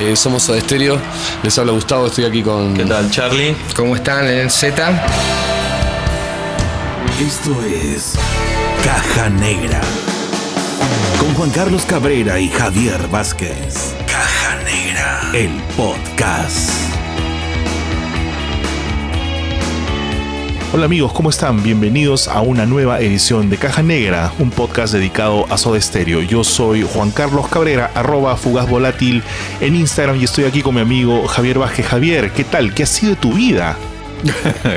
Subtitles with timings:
[0.00, 0.98] Eh, somos Soda Stereo.
[1.42, 2.74] Les habla Gustavo, estoy aquí con.
[2.74, 3.56] ¿Qué tal, Charlie?
[3.76, 4.90] ¿Cómo están en el Z?
[7.20, 8.14] Esto es
[8.84, 9.80] Caja Negra.
[11.20, 13.94] Con Juan Carlos Cabrera y Javier Vázquez.
[14.06, 15.30] Caja Negra.
[15.34, 16.81] El podcast.
[20.74, 21.62] Hola amigos, ¿cómo están?
[21.62, 26.22] Bienvenidos a una nueva edición de Caja Negra, un podcast dedicado a Soda Stereo.
[26.22, 29.22] Yo soy Juan Carlos Cabrera, arroba fugaz volátil
[29.60, 31.86] en Instagram y estoy aquí con mi amigo Javier Vázquez.
[31.86, 32.72] Javier, ¿qué tal?
[32.72, 33.76] ¿Qué ha sido de tu vida?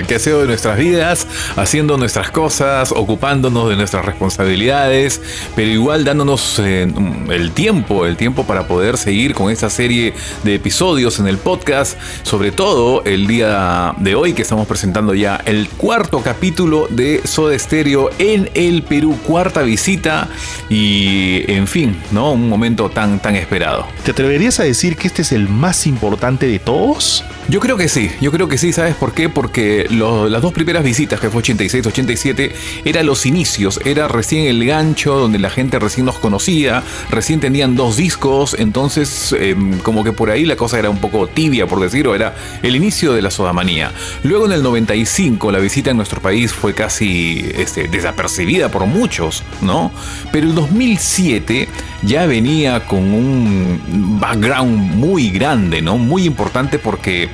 [0.08, 1.28] ¿Qué ha sido de nuestras vidas?
[1.56, 5.22] Haciendo nuestras cosas, ocupándonos de nuestras responsabilidades,
[5.56, 6.92] pero igual dándonos eh,
[7.30, 10.14] el tiempo, el tiempo para poder seguir con esta serie
[10.44, 15.42] de episodios en el podcast, sobre todo el día de hoy que estamos presentando ya
[15.46, 20.28] el cuarto capítulo de Soda Stereo en el Perú, cuarta visita
[20.70, 22.32] y en fin, ¿no?
[22.32, 23.88] Un momento tan tan esperado.
[24.04, 27.24] ¿Te atreverías a decir que este es el más importante de todos?
[27.48, 29.30] Yo creo que sí, yo creo que sí, ¿sabes por qué?
[29.36, 32.56] Porque las dos primeras visitas, que fue 86, 87,
[32.86, 37.76] eran los inicios, era recién el gancho donde la gente recién nos conocía, recién tenían
[37.76, 41.82] dos discos, entonces em, como que por ahí la cosa era un poco tibia, por
[41.82, 42.34] decirlo, era
[42.64, 43.92] el inicio de la sodamanía.
[44.24, 49.44] Luego en el 95 la visita en nuestro país fue casi este, desapercibida por muchos,
[49.62, 49.92] ¿no?
[50.32, 51.68] Pero el 2007
[52.04, 55.98] ya venía con un background muy grande, ¿no?
[55.98, 57.30] Muy importante porque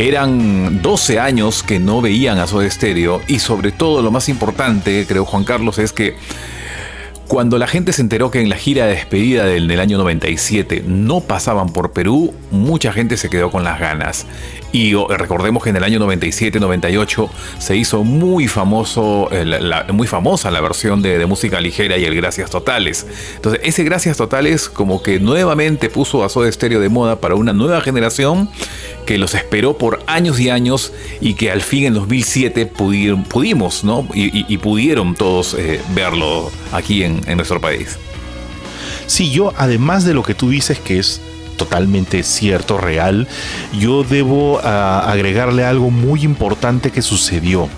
[0.00, 5.04] eran 12 años que no veían a Soda Stereo y sobre todo lo más importante,
[5.06, 6.16] creo Juan Carlos, es que
[7.28, 10.84] cuando la gente se enteró que en la gira de despedida del, del, año 97
[10.86, 14.26] no pasaban por Perú, mucha gente se quedó con las ganas.
[14.72, 20.50] Y recordemos que en el año 97-98 se hizo muy famoso, eh, la, muy famosa
[20.50, 23.06] la versión de, música ligera y el Gracias Totales.
[23.36, 27.52] Entonces, ese Gracias Totales como que nuevamente puso a Soda Stereo de moda para una
[27.52, 28.48] nueva generación
[29.06, 33.84] que los esperó por años y años y que al fin en 2007 pudieron, pudimos,
[33.84, 34.06] ¿no?
[34.14, 37.98] Y pudieron todos eh, verlo aquí en, en nuestro país.
[39.06, 41.20] Sí, yo además de lo que tú dices que es
[41.60, 43.28] totalmente cierto, real,
[43.78, 47.68] yo debo uh, agregarle algo muy importante que sucedió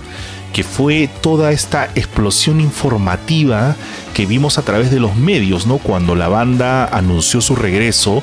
[0.53, 3.75] que fue toda esta explosión informativa
[4.15, 5.79] que vimos a través de los medios, ¿no?
[5.79, 8.23] Cuando la banda anunció su regreso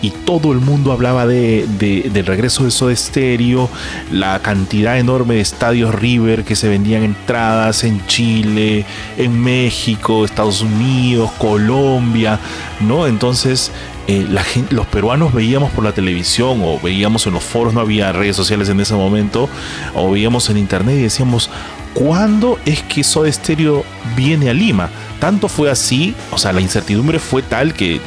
[0.00, 3.68] y todo el mundo hablaba de, de, del regreso de Soda Stereo,
[4.12, 8.84] la cantidad enorme de estadios River que se vendían entradas en Chile,
[9.16, 12.38] en México, Estados Unidos, Colombia,
[12.80, 13.06] ¿no?
[13.08, 13.72] Entonces
[14.08, 17.80] eh, la gente, los peruanos veíamos por la televisión o veíamos en los foros, no
[17.80, 19.48] había redes sociales en ese momento,
[19.94, 21.50] o veíamos en internet y decíamos,
[21.92, 23.84] ¿cuándo es que Soda Stereo
[24.14, 24.90] viene a Lima?
[25.18, 28.00] Tanto fue así, o sea, la incertidumbre fue tal que eh,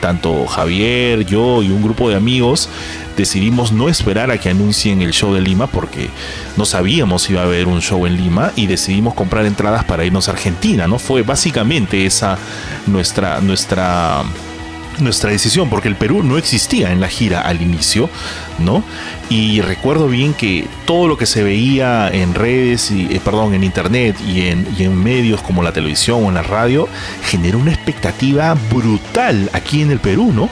[0.00, 2.68] tanto Javier, yo y un grupo de amigos
[3.16, 6.10] decidimos no esperar a que anuncien el show de Lima porque
[6.56, 10.04] no sabíamos si iba a haber un show en Lima y decidimos comprar entradas para
[10.04, 10.98] irnos a Argentina, ¿no?
[10.98, 12.38] Fue básicamente esa
[12.86, 14.22] nuestra nuestra
[14.98, 18.10] nuestra decisión, porque el Perú no existía en la gira al inicio,
[18.58, 18.82] ¿no?
[19.28, 23.64] Y recuerdo bien que todo lo que se veía en redes, y, eh, perdón, en
[23.64, 26.88] internet y en, y en medios como la televisión o en la radio,
[27.24, 30.50] generó una expectativa brutal aquí en el Perú, ¿no?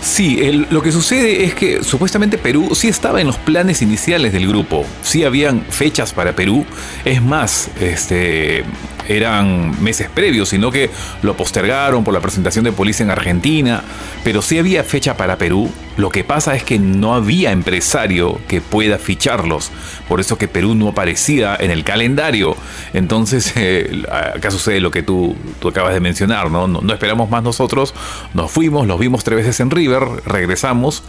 [0.00, 0.38] Sí,
[0.70, 4.84] lo que sucede es que supuestamente Perú sí estaba en los planes iniciales del grupo,
[5.02, 6.64] sí habían fechas para Perú,
[7.04, 8.64] es más, este,
[9.08, 10.90] eran meses previos, sino que
[11.22, 13.82] lo postergaron por la presentación de Policía en Argentina,
[14.24, 15.70] pero sí había fecha para Perú.
[15.96, 19.72] Lo que pasa es que no había empresario que pueda ficharlos,
[20.06, 22.56] por eso que Perú no aparecía en el calendario.
[22.94, 26.68] Entonces, eh, acá sucede lo que tú, tú acabas de mencionar, ¿no?
[26.68, 26.80] ¿no?
[26.80, 27.94] No esperamos más nosotros,
[28.34, 31.02] nos fuimos, los vimos tres veces en River, regresamos.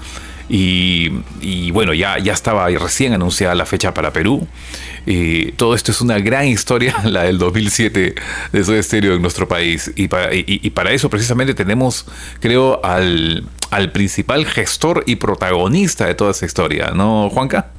[0.50, 4.48] Y, bueno, ya, ya estaba recién anunciada la fecha para Perú.
[5.06, 8.16] Y todo esto es una gran historia, la del 2007
[8.52, 9.92] de Soda Stereo en nuestro país.
[9.96, 12.06] Y para, y, y para eso precisamente tenemos,
[12.40, 17.72] creo, al, al principal gestor y protagonista de toda esa historia, ¿no, Juanca?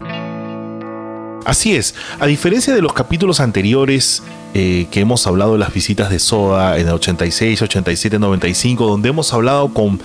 [1.45, 6.11] Así es, a diferencia de los capítulos anteriores eh, que hemos hablado de las visitas
[6.11, 10.01] de Soda en el 86, 87, 95, donde hemos hablado con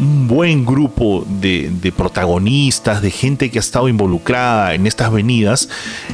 [0.00, 5.68] un buen grupo de, protagonistas, de gente que ha estado involucrada en estas venidas,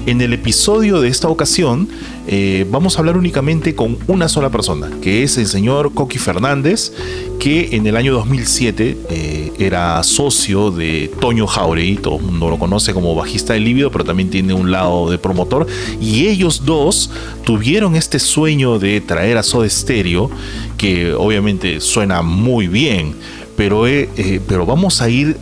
[0.07, 1.89] en el episodio de esta ocasión
[2.27, 6.93] eh, vamos a hablar únicamente con una sola persona, que es el señor Coqui Fernández,
[7.39, 12.59] que en el año 2007 eh, era socio de Toño Jauregui, todo el mundo lo
[12.59, 15.69] conoce como bajista de Líbido, pero también tiene un lado de promotor,
[16.01, 17.11] y ellos dos
[17.45, 20.31] tuvieron este sueño de traer a Soda Stereo,
[20.79, 23.15] que obviamente suena muy bien,
[23.57, 25.37] pero, eh, eh, pero vamos a ir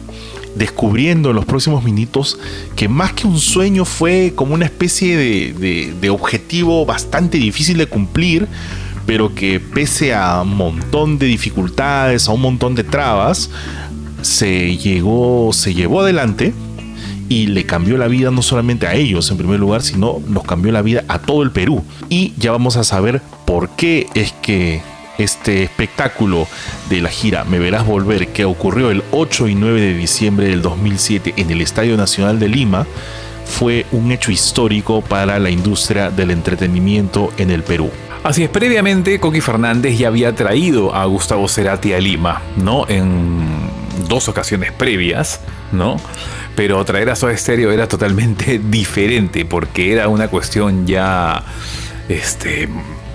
[0.57, 2.39] descubriendo en los próximos minutos
[2.75, 7.87] que más que un sueño fue como una especie de, de objetivo bastante difícil de
[7.87, 8.49] cumplir,
[9.07, 13.51] pero que pese a un montón de dificultades, a un montón de trabas,
[14.23, 16.53] se llegó, se llevó adelante
[17.29, 20.73] y le cambió la vida no solamente a ellos en primer lugar, sino nos cambió
[20.73, 21.85] la vida a todo el Perú.
[22.09, 24.83] Y ya vamos a saber por qué es que
[25.19, 26.47] este espectáculo
[26.91, 30.63] de la gira Me Verás Volver, que ocurrió el 8 y 9 de diciembre del
[30.63, 32.87] 2007 en el Estadio Nacional de Lima,
[33.45, 37.91] fue un hecho histórico para la industria del entretenimiento en el Perú.
[38.25, 42.85] Así es, previamente Coqui Fernández ya había traído a Gustavo Cerati a Lima, ¿no?
[42.89, 43.47] En
[44.09, 45.41] dos ocasiones previas,
[45.71, 45.97] ¿no?
[46.57, 51.45] Pero traer a Soda Stereo era totalmente diferente porque era una cuestión ya
[52.09, 52.69] este,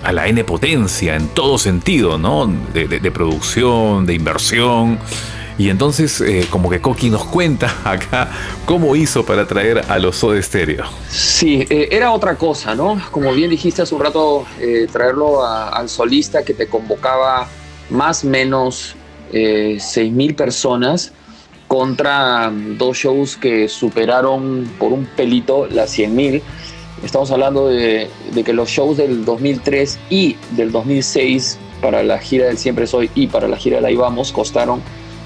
[0.04, 2.48] a la N potencia en todo sentido, ¿no?
[2.74, 5.00] De, producción, de inversión.
[5.58, 8.32] Y entonces, eh, como que Coqui nos cuenta acá
[8.66, 10.86] cómo hizo para traer a los Soda Stereo.
[11.10, 13.02] Sí, eh, era otra cosa, ¿no?
[13.12, 17.48] Como bien dijiste hace un rato, eh, traerlo al solista que te convocaba
[17.90, 18.96] más o menos
[19.34, 21.14] eh, 6.000 personas
[21.72, 26.42] contra dos shows que superaron por un pelito las 100.000.
[27.02, 28.10] Estamos hablando de,
[28.44, 33.28] que los shows del 2003 y del 2006 para la gira del Siempre Soy y
[33.28, 34.82] para la gira de la Íbamos costaron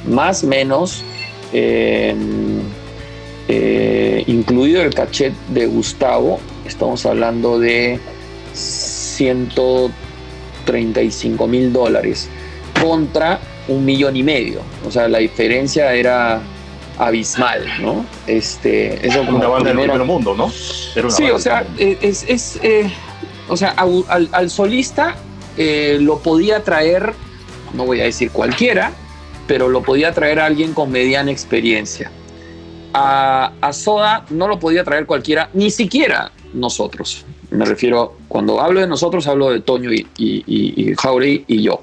[0.07, 1.03] más o menos,
[1.51, 2.13] eh,
[4.27, 7.99] incluido el cachet de Gustavo, estamos hablando de
[8.53, 12.29] 135 mil dólares
[12.79, 14.61] contra un millón y medio.
[14.85, 16.41] O sea, la diferencia era
[16.97, 18.05] abismal, ¿no?
[18.27, 20.49] Este, eso como una banda del primer mundo, ¿no?
[20.49, 22.89] sí, o sea, es, eh,
[23.47, 23.75] o sea,
[24.07, 25.15] al, solista
[25.57, 27.13] eh, lo podía traer,
[27.73, 28.91] no voy a decir cualquiera,
[29.47, 32.11] pero lo podía traer alguien con mediana experiencia.
[32.93, 37.25] A, Soda no lo podía traer cualquiera, ni siquiera nosotros.
[37.51, 41.81] Me refiero, cuando hablo de nosotros, hablo de Toño y, y, y, y y yo.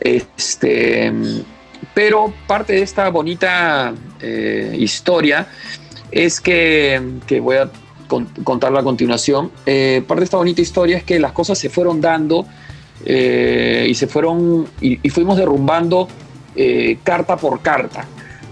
[0.00, 1.12] Este,
[1.94, 5.48] pero parte de esta bonita eh, historia
[6.10, 7.00] es que,
[7.40, 7.70] voy a
[8.44, 9.50] contarla a continuación.
[9.66, 12.46] Eh, parte de esta bonita historia es que las cosas se fueron dando
[13.04, 16.08] eh, y se fueron y, fuimos derrumbando
[17.04, 18.04] carta por carta.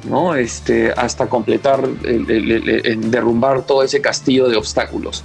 [0.09, 0.37] ¿no?
[0.37, 5.25] Este, hasta completar, derrumbar todo ese castillo de obstáculos.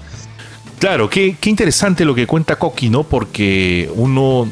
[0.79, 3.03] Claro, qué, qué interesante lo que cuenta Coqui, ¿no?
[3.03, 4.47] Porque uno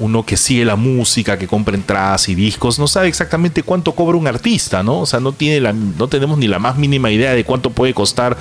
[0.00, 4.16] uno que sigue la música, que compra entradas y discos, no sabe exactamente cuánto cobra
[4.16, 5.00] un artista, ¿no?
[5.00, 7.94] O sea, no, tiene la, no tenemos ni la más mínima idea de cuánto puede
[7.94, 8.36] costar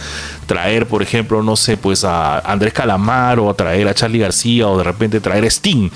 [0.45, 4.68] traer, por ejemplo, no sé, pues a Andrés Calamar o a traer a Charlie García
[4.68, 5.89] o de repente traer a Sting,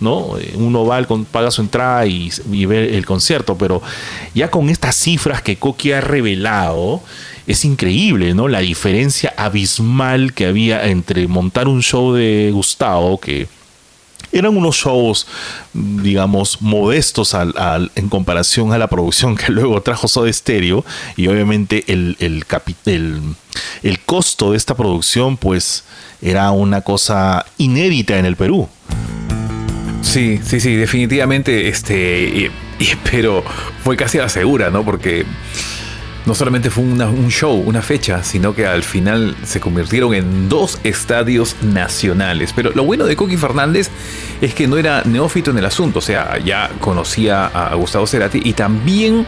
[0.00, 0.36] ¿no?
[0.54, 2.30] Uno va, paga su entrada y,
[2.66, 3.82] ve el concierto, pero
[4.34, 7.02] ya con estas cifras que Coqui ha revelado,
[7.46, 8.46] es increíble, ¿no?
[8.46, 13.48] La diferencia abismal que había entre montar un show de Gustavo, que
[14.32, 15.26] eran unos shows,
[15.72, 20.84] digamos, modestos al, en comparación a la producción que luego trajo Soda Stereo.
[21.16, 22.44] Y obviamente el, el,
[24.04, 25.84] costo de esta producción, pues,
[26.20, 28.68] era una cosa inédita en el Perú.
[30.02, 32.50] Sí, sí, sí, definitivamente, este,
[33.10, 33.44] pero
[33.84, 34.84] fue casi a la segura, ¿no?
[34.84, 35.26] Porque
[36.28, 40.78] no solamente fue un show, una fecha, sino que al final se convirtieron en dos
[40.84, 42.52] estadios nacionales.
[42.54, 43.88] Pero lo bueno de Coqui Fernández
[44.42, 48.42] es que no era neófito en el asunto, o sea, ya conocía a Gustavo Cerati
[48.44, 49.26] y también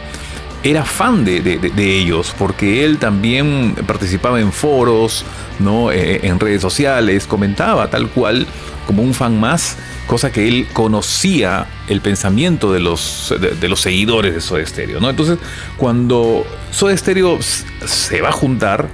[0.63, 5.25] era fan de, ellos, porque él también participaba en foros,
[5.59, 5.91] ¿no?
[5.91, 8.45] Eh, en redes sociales, comentaba tal cual
[8.85, 9.77] como un fan más
[10.07, 14.63] cosa que él conocía el pensamiento de los, de, los seguidores de Soda
[14.99, 15.09] ¿no?
[15.09, 15.39] Entonces,
[15.77, 18.89] cuando Soda Stereo se va a juntar,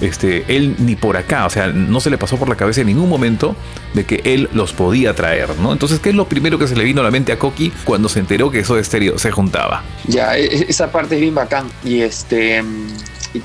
[0.00, 2.88] este, él ni por acá, o sea, no se le pasó por la cabeza en
[2.88, 3.54] ningún momento
[3.94, 5.72] de que él los podía traer, ¿no?
[5.72, 8.08] Entonces, ¿qué es lo primero que se le vino a la mente a Coqui cuando
[8.08, 9.82] se enteró que Soda Stereo se juntaba?
[10.06, 12.62] Ya, e, e, esa parte es bien bacán y este...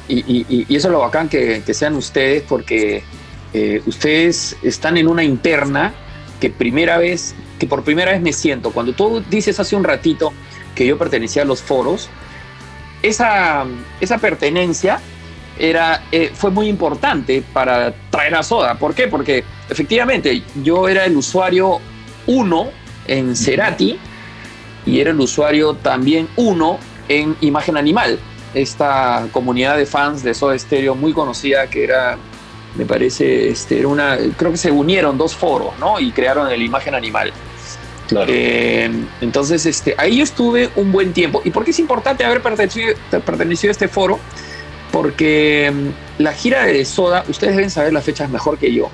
[0.07, 3.03] Y, eso es lo bacán que, sean ustedes porque
[3.53, 5.93] eh, ustedes están en una interna
[6.39, 10.33] que primera vez, que por primera vez me siento, cuando tú dices hace un ratito
[10.73, 12.09] que yo pertenecía a los foros,
[13.03, 13.65] esa,
[14.01, 14.99] esa pertenencia
[15.57, 18.75] era, eh, fue muy importante para traer a Soda.
[18.75, 19.07] ¿Por qué?
[19.07, 21.79] Porque efectivamente yo era el usuario
[22.27, 22.69] uno
[23.07, 23.99] en Cerati
[24.85, 28.19] y era el usuario también uno en Imagen Animal,
[28.53, 32.17] esta comunidad de fans de Soda Stereo muy conocida que era
[32.75, 35.99] me parece, este, era una, creo que se unieron dos foros, ¿no?
[35.99, 37.31] Y crearon el imagen animal.
[38.07, 38.31] Claro.
[38.33, 41.41] Eh, entonces, este, ahí yo estuve un buen tiempo.
[41.43, 42.93] ¿Y por qué es importante haber pertenecido,
[43.25, 44.19] pertenecido a este foro?
[44.95, 48.89] Porque mm, la gira de Soda, ustedes deben saber las fechas mejor que yo,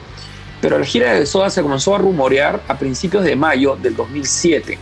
[0.59, 4.79] pero la gira de Soda se comenzó a rumorear a principios de mayo del 2007.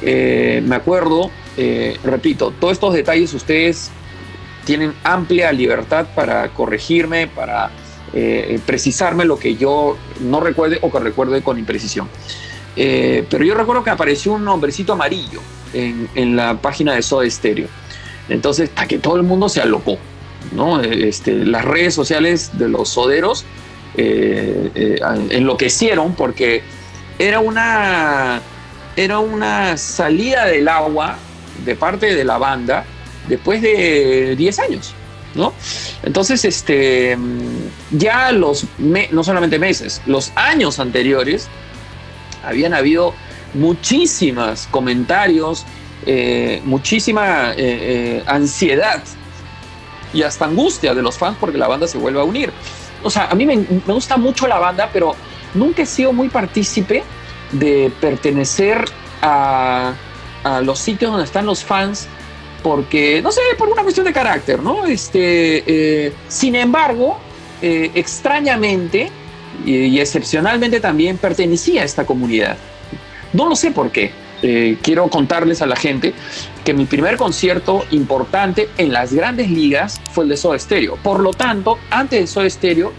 [0.00, 3.90] Eh, me acuerdo, eh, repito, todos estos detalles ustedes
[4.64, 7.70] tienen amplia libertad para corregirme, para
[8.64, 12.08] precisarme lo que yo no recuerde o que recuerde con imprecisión.
[12.80, 15.40] Eh, pero yo recuerdo que apareció un nombrecito amarillo
[15.74, 17.66] en, la página de Soda Stereo.
[18.28, 19.98] Entonces, hasta que todo el mundo se alocó.
[20.52, 20.80] ¿No?
[20.80, 23.44] Este, las redes sociales de los soderos
[23.96, 26.62] eh, eh, enloquecieron porque
[27.18, 28.40] era una,
[28.96, 31.18] era una salida del agua
[31.64, 32.84] de parte de la banda
[33.28, 34.94] después de 10 años.
[35.34, 35.52] ¿no?
[36.02, 37.16] Entonces, este,
[37.90, 41.48] ya los, no solamente meses, los años anteriores,
[42.44, 43.14] habían habido
[43.54, 45.66] muchísimos comentarios,
[46.06, 47.52] eh, muchísima
[48.26, 49.02] ansiedad
[50.12, 52.52] y hasta angustia de los fans porque la banda se vuelve a unir.
[53.02, 55.14] O sea, a mí me, gusta mucho la banda, pero
[55.54, 57.04] nunca he sido muy partícipe
[57.52, 58.84] de pertenecer
[59.22, 59.94] a,
[60.62, 62.06] los sitios donde están los fans
[62.62, 64.86] porque, no sé, por una cuestión de carácter, ¿no?
[64.86, 67.18] Este, sin embargo,
[67.60, 69.10] extrañamente,
[69.64, 72.56] y, excepcionalmente también pertenecía a esta comunidad.
[73.32, 74.12] No lo sé por qué.
[74.42, 76.14] Eh, quiero contarles a la gente
[76.64, 80.96] que mi primer concierto importante en las grandes ligas fue el de Soda Stereo.
[80.96, 82.92] Por lo tanto, antes de Soda Stereo,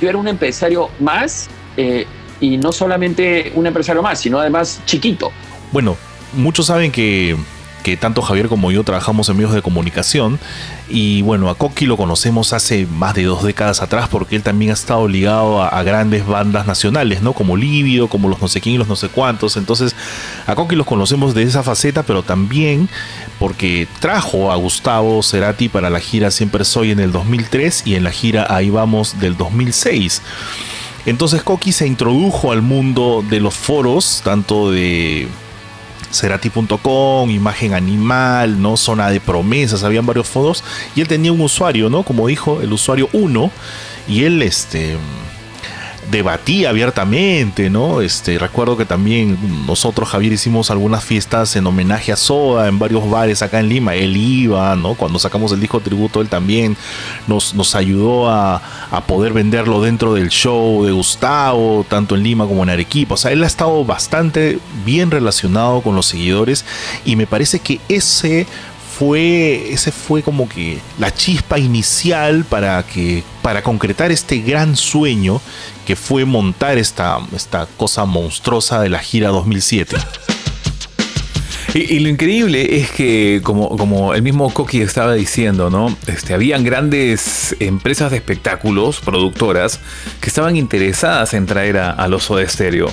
[0.00, 2.06] yo era un empresario más eh,
[2.40, 5.30] y no solamente un empresario más, sino además chiquito.
[5.70, 5.96] Bueno,
[6.32, 7.36] muchos saben que
[7.82, 10.38] que tanto Javier como yo trabajamos en medios de comunicación.
[10.88, 14.70] Y bueno, a Coqui lo conocemos hace más de dos décadas atrás porque él también
[14.70, 17.32] ha estado ligado a, grandes bandas nacionales, ¿no?
[17.32, 19.56] Como Lívido, como los no sé quién y los no sé cuántos.
[19.56, 19.96] Entonces,
[20.46, 22.88] a Coqui los conocemos de esa faceta, pero también
[23.38, 28.04] porque trajo a Gustavo Cerati para la gira Siempre Soy en el 2003 y en
[28.04, 30.22] la gira Ahí Vamos del 2006.
[31.04, 35.26] Entonces Coqui se introdujo al mundo de los foros, tanto de
[36.12, 38.76] Cerati.com, Imagen Animal, ¿no?
[38.76, 40.62] Zona de Promesas, habían varios foros.
[40.94, 42.02] Y él tenía un usuario, ¿no?
[42.02, 43.50] Como dijo, el usuario 1.
[44.08, 44.96] Y él, este
[46.10, 48.00] debatía abiertamente, ¿no?
[48.00, 53.08] Este, recuerdo que también nosotros, Javier, hicimos algunas fiestas en homenaje a Soda en varios
[53.08, 53.94] bares acá en Lima.
[53.94, 54.94] Él iba, ¿no?
[54.94, 56.76] Cuando sacamos el disco tributo, él también
[57.26, 62.46] nos, nos ayudó a, a poder venderlo dentro del show de Gustavo, tanto en Lima
[62.46, 63.14] como en Arequipa.
[63.14, 66.64] O sea, él ha estado bastante bien relacionado con los seguidores
[67.04, 68.46] y me parece que ese
[68.98, 75.40] fue, ese fue como que la chispa inicial para que para concretar este gran sueño
[75.86, 79.96] que fue montar esta, esta cosa monstruosa de la gira 2007.
[81.74, 85.96] Y, lo increíble es que, como, como el mismo Coqui estaba diciendo, ¿no?
[86.06, 89.80] Este, habían grandes empresas de espectáculos, productoras,
[90.20, 92.92] que estaban interesadas en traer a, a los Soda Stereo.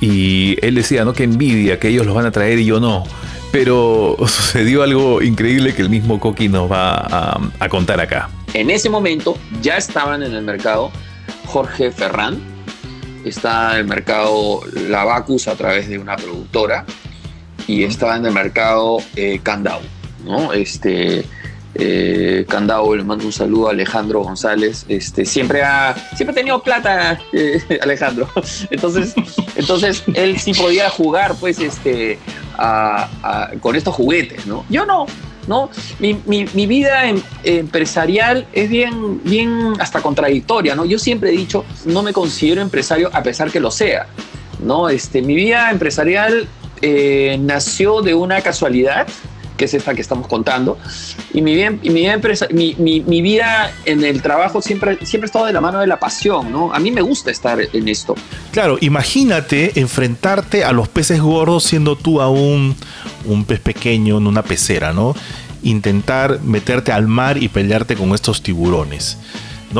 [0.00, 1.12] Y él decía, ¿no?
[1.12, 3.04] Que envidia, que ellos los van a traer y yo no.
[3.52, 8.30] Pero sucedió algo increíble que el mismo Coqui nos va a, a contar acá.
[8.54, 10.90] En ese momento ya estaban en el mercado
[11.46, 12.40] Jorge Ferrán,
[13.24, 16.84] está en el mercado Lavacus a través de una productora
[17.66, 19.80] y estaba en el mercado eh, Candau,
[20.24, 20.52] ¿no?
[20.52, 21.24] Este,
[21.74, 24.84] eh, Candau, le mando un saludo a Alejandro González.
[24.88, 28.28] Este, siempre ha, siempre ha tenido plata, eh, Alejandro.
[28.70, 29.14] Entonces,
[29.56, 32.18] entonces él sí podía jugar, pues, este,
[33.60, 34.64] con estos juguetes, ¿no?
[34.68, 35.06] Yo no.
[35.46, 35.70] ¿No?
[35.98, 40.84] Mi, vida em, empresarial es bien, bien hasta contradictoria, ¿no?
[40.84, 44.06] Yo siempre he dicho, no me considero empresario a pesar que lo sea,
[44.60, 44.88] ¿no?
[44.88, 46.48] Este, mi vida empresarial
[46.82, 49.06] eh, nació de una casualidad,
[49.56, 50.78] que es esta que estamos contando,
[51.32, 55.98] y mi vida, en el trabajo siempre, siempre ha estado de la mano de la
[55.98, 56.72] pasión, ¿no?
[56.74, 58.14] A mí me gusta estar en esto.
[58.52, 62.76] Claro, imagínate enfrentarte a los peces gordos siendo tú aún
[63.24, 65.14] un pez pequeño en una pecera, ¿no?
[65.62, 69.18] Intentar meterte al mar y pelearte con estos tiburones.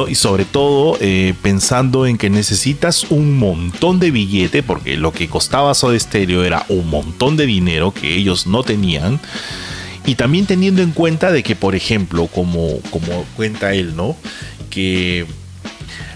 [0.09, 5.29] Y sobre todo eh, pensando en que necesitas un montón de billete, porque lo que
[5.29, 9.21] costaba Soda Stereo era un montón de dinero que ellos no tenían.
[10.07, 14.17] Y también teniendo en cuenta de que, por ejemplo, como, como cuenta él, ¿no?
[14.69, 15.27] Que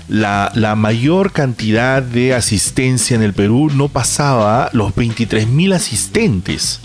[0.08, 6.80] la, la, mayor cantidad de asistencia en el Perú no pasaba los 23.000 asistentes.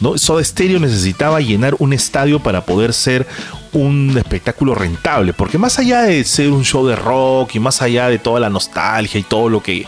[0.00, 0.16] ¿no?
[0.18, 0.42] Soda
[0.80, 3.26] necesitaba llenar un estadio para poder ser
[3.72, 8.08] un espectáculo rentable, porque más allá de ser un show de rock y más allá
[8.08, 9.86] de toda la nostalgia y todo lo que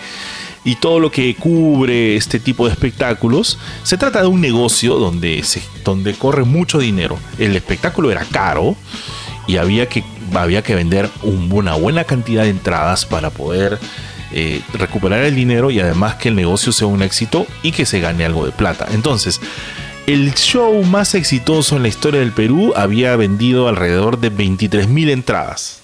[0.62, 5.42] y todo lo que cubre este tipo de espectáculos, se trata de un negocio donde,
[5.42, 7.18] se, donde corre mucho dinero.
[7.38, 8.76] El espectáculo era caro
[9.46, 13.78] y había que, había que vender una buena cantidad de entradas para poder
[14.32, 18.00] eh, recuperar el dinero y además que el negocio sea un éxito y que se
[18.00, 18.86] gane algo de plata.
[18.92, 19.40] Entonces,
[20.06, 25.80] el show más exitoso en la historia del Perú había vendido alrededor de 23.000 entradas.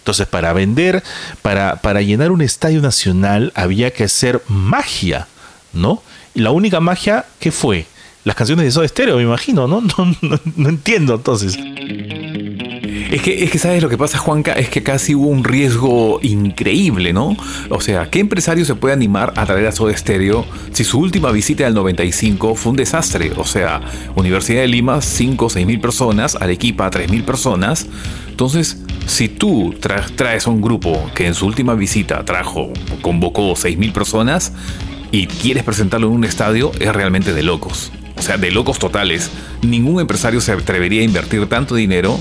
[0.00, 1.02] Entonces, para vender,
[1.42, 5.28] para, para llenar un estadio nacional, había que hacer magia,
[5.72, 6.02] ¿no?
[6.34, 7.86] Y la única magia que fue
[8.24, 9.80] las canciones de Soda Stereo, me imagino, ¿no?
[9.98, 11.56] No, no, no entiendo entonces.
[13.12, 14.54] Es que, es que, ¿sabes lo que pasa, Juanca?
[14.54, 17.36] Es que casi hubo un riesgo increíble, ¿no?
[17.68, 21.30] O sea, ¿qué empresario se puede animar a traer a Soda Stereo si su última
[21.30, 23.32] visita del 95 fue un desastre?
[23.36, 23.82] O sea,
[24.16, 27.86] Universidad de Lima, 5 o 6 mil personas, Arequipa, 3 mil personas.
[28.30, 29.74] Entonces, si tú
[30.16, 34.54] traes a un grupo que en su última visita trajo, convocó 6 mil personas
[35.10, 37.92] y quieres presentarlo en un estadio, es realmente de locos.
[38.16, 39.30] O sea, de locos totales.
[39.60, 42.18] Ningún empresario se atrevería a invertir tanto dinero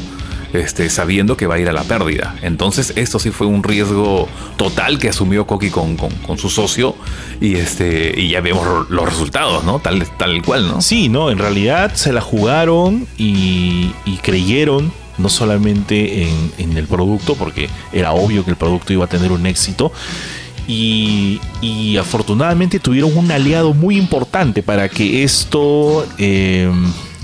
[0.53, 2.35] este, sabiendo que va a ir a la pérdida.
[2.41, 4.27] Entonces, esto sí fue un riesgo
[4.57, 5.97] total que asumió Coqui con,
[6.37, 6.95] su socio
[7.39, 9.79] y, este, y ya vemos los resultados, ¿no?
[9.79, 10.81] Tal, tal cual, ¿no?
[10.81, 13.91] Sí, no, en realidad se la jugaron y,
[14.21, 16.27] creyeron no solamente
[16.57, 19.91] en, el producto, porque era obvio que el producto iba a tener un éxito,
[20.67, 21.39] y,
[21.99, 26.71] afortunadamente tuvieron un aliado muy importante para que esto eh,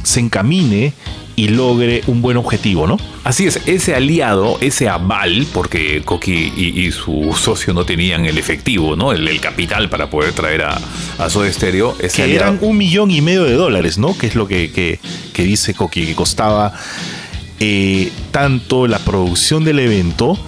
[0.03, 0.93] se encamine
[1.37, 2.97] y logre un buen objetivo, ¿no?
[3.23, 8.95] Así es, ese aliado, ese aval, porque Coqui y, su socio no tenían el efectivo,
[8.95, 9.13] ¿no?
[9.13, 10.81] El, capital para poder traer a,
[11.19, 11.95] a Soda Stereo.
[11.99, 14.17] Ese que eran un millón y medio de dólares, ¿no?
[14.17, 14.99] Que es lo que,
[15.35, 16.73] dice Coqui, que costaba
[17.59, 20.39] eh, tanto la producción del evento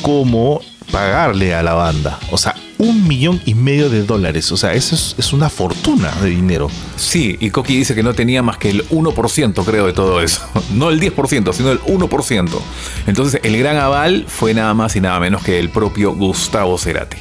[0.00, 0.62] como
[0.92, 2.20] pagarle a la banda.
[2.30, 4.52] O sea, un millón y medio de dólares.
[4.52, 6.70] O sea, eso es, una fortuna de dinero.
[6.96, 10.42] Sí, y Coqui dice que no tenía más que el 1%, creo, de todo eso.
[10.74, 12.50] No el 10%, sino el 1%.
[13.06, 17.16] Entonces, el gran aval fue nada más y nada menos que el propio Gustavo Cerati.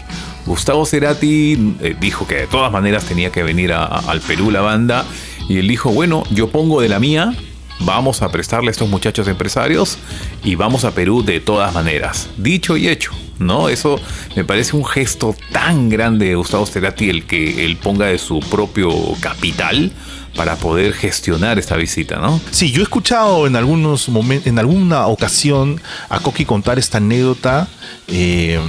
[0.46, 5.06] Gustavo Cerati eh, dijo que de todas maneras tenía que venir al Perú la banda.
[5.48, 7.36] Y él dijo, bueno, yo pongo de la mía,
[7.80, 9.98] vamos a prestarle a estos muchachos empresarios
[10.44, 12.30] y vamos a Perú de todas maneras.
[12.38, 13.12] Dicho y hecho.
[13.40, 13.70] ¿no?
[13.70, 14.00] Eso
[14.36, 18.40] me parece un gesto tan grande de Gustavo Cerati el que él ponga de su
[18.40, 19.92] propio capital
[20.36, 22.40] para poder gestionar esta visita, ¿no?
[22.52, 27.70] Sí, yo he escuchado en algunos momentos, en alguna ocasión a Coqui contar esta anécdota.
[28.08, 28.60] Eh,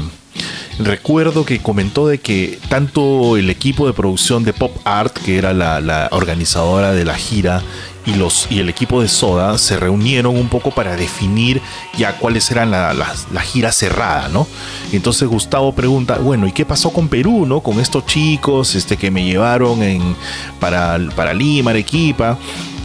[0.78, 5.52] recuerdo que comentó de que tanto el equipo de producción de Pop Art, que era
[5.52, 7.62] la organizadora de la gira,
[8.06, 11.60] y, los, y el equipo de Soda se reunieron un poco para definir
[11.98, 14.46] ya cuáles eran la, la, gira cerrada, ¿no?
[14.92, 17.60] entonces Gustavo pregunta, bueno, ¿y qué pasó con Perú, ¿no?
[17.60, 20.16] Con estos chicos este, que me llevaron en,
[20.60, 22.38] para, para Lima, Arequipa.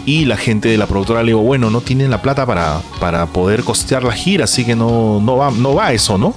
[0.04, 3.28] Y la gente de la productora le digo, bueno, no tienen la plata para, para
[3.28, 6.34] poder costear la gira, así que no, no, va, no va eso, ¿no?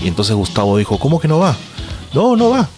[0.00, 1.54] Y entonces Gustavo dijo, ¿cómo que no va?
[2.14, 2.68] No, no va.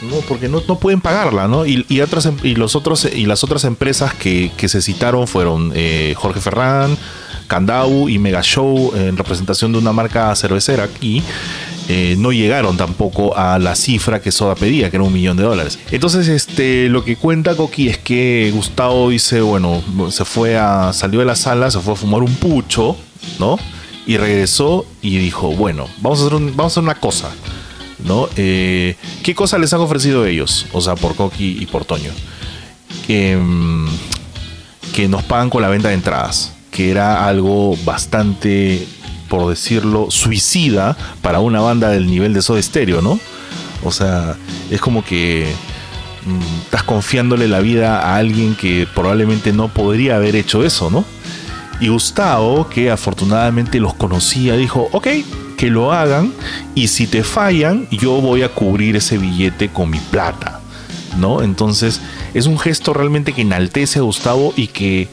[0.00, 1.66] No, porque no, no pueden pagarla, ¿no?
[1.66, 5.72] Y, y, otras, em, y, los otros, y las otras empresas que, se citaron fueron
[5.74, 6.96] eh, Jorge Ferrán,
[7.48, 11.22] Candau y Mega Show en representación de una marca cervecera y
[11.88, 15.42] eh, no llegaron tampoco a la cifra que Soda pedía, que era un millón de
[15.42, 15.78] dólares.
[15.90, 21.20] Entonces, este, lo que cuenta Coqui es que Gustavo dice, bueno, se fue a, salió
[21.20, 22.94] de la sala, se fue a fumar un pucho,
[23.40, 23.58] ¿no?
[24.06, 27.30] Y regresó y dijo, bueno, vamos a hacer, vamos a hacer una cosa
[28.04, 28.28] ¿no?
[28.36, 30.66] Eh, ¿Qué cosas les han ofrecido ellos?
[30.72, 32.10] O sea, por Coqui y por Toño.
[33.08, 33.86] Mm,
[34.94, 38.86] que nos pagan con la venta de entradas, que era algo bastante,
[39.28, 43.18] por decirlo, suicida para una banda del nivel de Soda Stereo, ¿no?
[43.84, 44.36] O sea,
[44.70, 45.46] es como que
[46.26, 51.04] mm, estás confiándole la vida a alguien que probablemente no podría haber hecho eso, ¿no?
[51.80, 55.06] Y Gustavo, que afortunadamente los conocía, dijo, ok,
[55.58, 56.32] que lo hagan
[56.74, 60.60] y si te fallan, yo voy a cubrir ese billete con mi plata.
[61.18, 61.42] ¿No?
[61.42, 62.00] Entonces
[62.32, 65.08] es un gesto realmente que enaltece a Gustavo y que,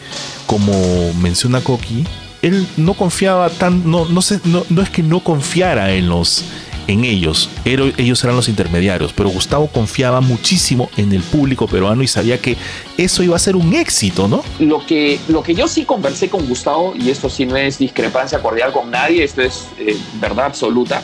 [0.46, 2.06] como menciona Coqui,
[2.44, 4.22] él no confiaba tan, no, no,
[4.70, 6.44] no, es que no confiara en los,
[6.88, 7.50] en ellos.
[7.66, 12.58] Ellos eran los intermediarios, pero Gustavo confiaba muchísimo en el público peruano y sabía que
[12.98, 14.44] eso iba a ser un éxito, ¿no?
[14.60, 18.40] Lo que, lo que yo sí conversé con Gustavo, y esto sí no es discrepancia
[18.42, 21.02] cordial con nadie, esto es eh, verdad absoluta.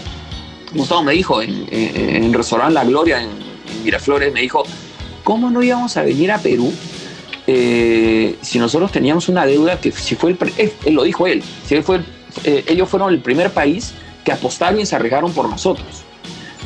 [0.73, 3.29] Gustavo me dijo en, el restaurante La Gloria en,
[3.83, 4.63] Miraflores, me dijo,
[5.23, 6.71] ¿cómo no íbamos a venir a Perú
[7.47, 11.41] eh, si nosotros teníamos una deuda que si fue el, eh, él, lo dijo él,
[11.65, 12.01] si él fue
[12.45, 16.03] ellos fueron el primer país que apostaron y se arriesgaron por nosotros.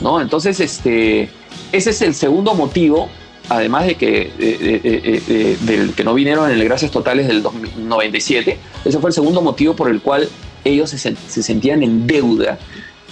[0.02, 0.22] ¿no?
[0.22, 1.30] Entonces, este,
[1.72, 3.10] ese es el segundo motivo,
[3.50, 7.44] además de que, eh, eh, eh, del que no vinieron en el Gracias Totales del
[7.78, 10.30] 97, ese fue el segundo motivo por el cual
[10.64, 12.58] ellos se, se sentían en deuda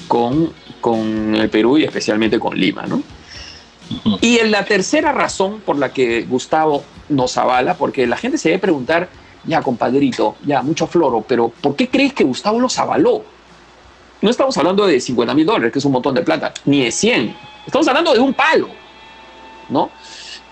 [0.08, 0.51] con,
[0.82, 3.01] con el Perú y especialmente con Lima, ¿no?
[4.21, 8.49] Y en la tercera razón por la que Gustavo nos avala, porque la gente se
[8.49, 9.10] debe preguntar,
[9.45, 13.23] ya compadrito, ya mucho floro, pero ¿por qué crees que Gustavo los avaló?
[14.23, 16.93] No estamos hablando de 50 mil dólares, que es un montón de plata, ni de
[16.93, 17.36] 100.
[17.65, 18.69] Estamos hablando de un palo,
[19.67, 19.89] ¿no?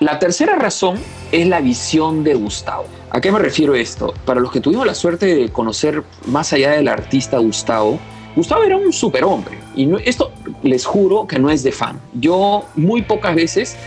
[0.01, 0.99] La tercera razón
[1.31, 2.83] es la visión de Gustavo.
[3.09, 4.13] ¿A qué me refiero esto?
[4.25, 7.97] Para los que tuvimos la suerte de conocer más allá del artista Gustavo,
[8.35, 9.57] Gustavo era un superhombre.
[9.73, 11.97] Y esto les juro que no es de fan.
[12.13, 13.77] Yo muy pocas veces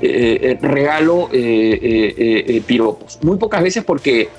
[0.00, 3.18] eh, eh, regalo eh, piropos.
[3.20, 4.30] Muy pocas veces porque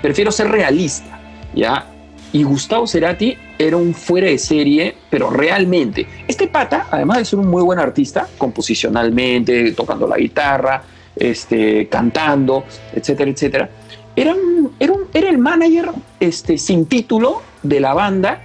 [0.00, 1.20] prefiero ser realista.
[1.54, 1.93] ¿ya?
[2.34, 6.04] Y Gustavo Cerati era un fuera de serie, pero realmente.
[6.26, 10.82] Este pata, además de ser un muy buen artista, composicionalmente, tocando la guitarra,
[11.14, 13.70] este, cantando, etcétera, etcétera,
[14.16, 14.34] era,
[14.80, 18.42] era, era el manager este, sin título de la banda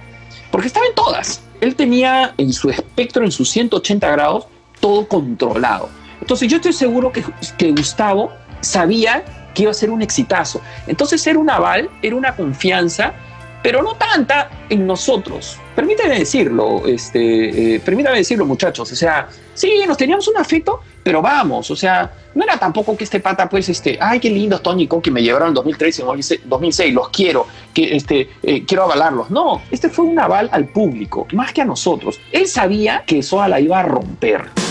[0.52, 1.42] porque estaba en todas.
[1.60, 4.46] Él tenía en su espectro, en sus 180 grados,
[4.78, 5.88] todo controlado.
[6.20, 7.24] Entonces yo estoy seguro que,
[7.58, 10.60] que Gustavo sabía que iba a ser un exitazo.
[10.86, 13.14] Entonces era un aval, era una confianza,
[13.62, 15.58] pero no tanta en nosotros.
[15.74, 21.22] Permítame decirlo, este, eh, permítame decirlo muchachos, o sea, sí, nos teníamos un afecto, pero
[21.22, 24.86] vamos, o sea, no era tampoco que este pata, pues, este, ay, qué lindo Tony
[24.86, 29.30] que me llevaron en 2013, en 2006, los quiero, que, este, eh, quiero avalarlos.
[29.30, 32.20] No, este fue un aval al público, más que a nosotros.
[32.32, 34.69] Él sabía que eso la iba a romper.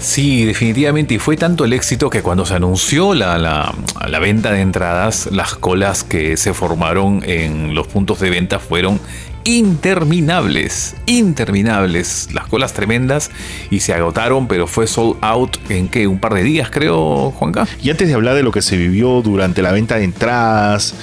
[0.00, 1.14] Sí, definitivamente.
[1.14, 5.54] Y fue tanto el éxito que cuando se anunció la, la, venta de entradas, las
[5.54, 9.00] colas que se formaron en los puntos de venta fueron
[9.44, 13.30] interminables, interminables, las colas tremendas
[13.70, 17.66] y se agotaron, pero fue sold out en qué, un par de días creo, Juanca.
[17.82, 20.94] Y antes de hablar de lo que se vivió durante la venta de entradas,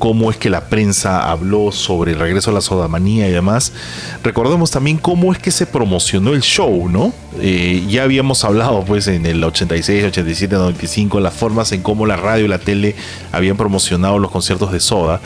[0.00, 3.74] cómo es que la prensa habló sobre el regreso a la sodamanía y demás,
[4.24, 7.12] recordemos también cómo es que se promocionó el show, ¿no?
[7.38, 12.16] Eh, ya habíamos hablado pues en el 86, 87, 95 las formas en cómo la
[12.16, 12.96] radio y la tele
[13.30, 15.20] habían promocionado los conciertos de Soda,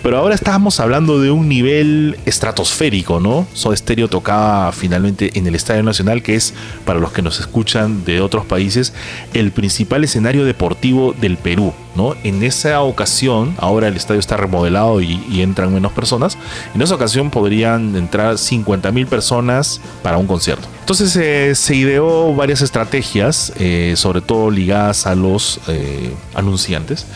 [0.00, 3.48] pero ahora estábamos hablando de un nivel estratosférico, ¿no?
[3.52, 8.04] Soda Stereo tocaba finalmente en el Estadio Nacional, que es, para los que nos escuchan
[8.04, 8.94] de otros países,
[9.34, 12.14] el principal escenario deportivo del Perú, ¿no?
[12.22, 16.36] En esa ocasión, ahora el estadio está remodelado y, entran menos personas,
[16.74, 20.68] en esa ocasión podrían entrar 50 mil personas para un concierto.
[20.80, 27.06] Entonces eh, se ideó varias estrategias, eh, sobre todo ligadas a los eh, anunciantes.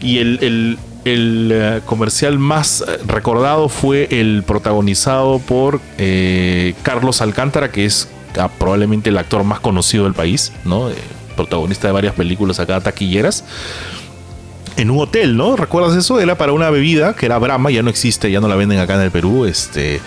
[0.00, 0.78] Y el,
[1.86, 5.80] comercial más recordado fue el protagonizado por
[6.82, 8.08] Carlos Alcántara, que es
[8.38, 10.90] ah, probablemente el actor más conocido del país, ¿no?
[11.36, 13.44] protagonista de varias películas acá taquilleras
[14.80, 15.56] en un hotel, ¿no?
[15.56, 16.20] ¿Recuerdas eso?
[16.20, 18.94] Era para una bebida que era Brahma, ya no existe, ya no la venden acá
[18.94, 19.44] en el Perú.
[19.44, 20.00] Este,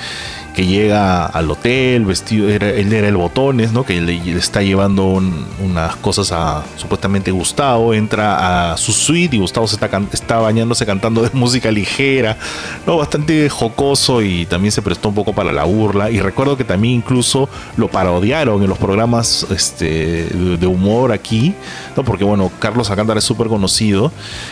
[0.53, 3.83] que llega al hotel, vestido, era, él era el botones, ¿no?
[3.83, 9.67] Que le, está llevando unas cosas a supuestamente Gustavo, entra a su suite y Gustavo
[9.67, 12.37] se está, está bañándose cantando de música ligera,
[12.85, 12.97] ¿no?
[12.97, 16.11] Bastante jocoso y también se prestó un poco para la burla.
[16.11, 21.55] Y recuerdo que también incluso lo parodiaron en los programas este, de humor aquí,
[21.97, 22.03] ¿no?
[22.03, 24.11] Porque bueno, Carlos Alcántara es súper conocido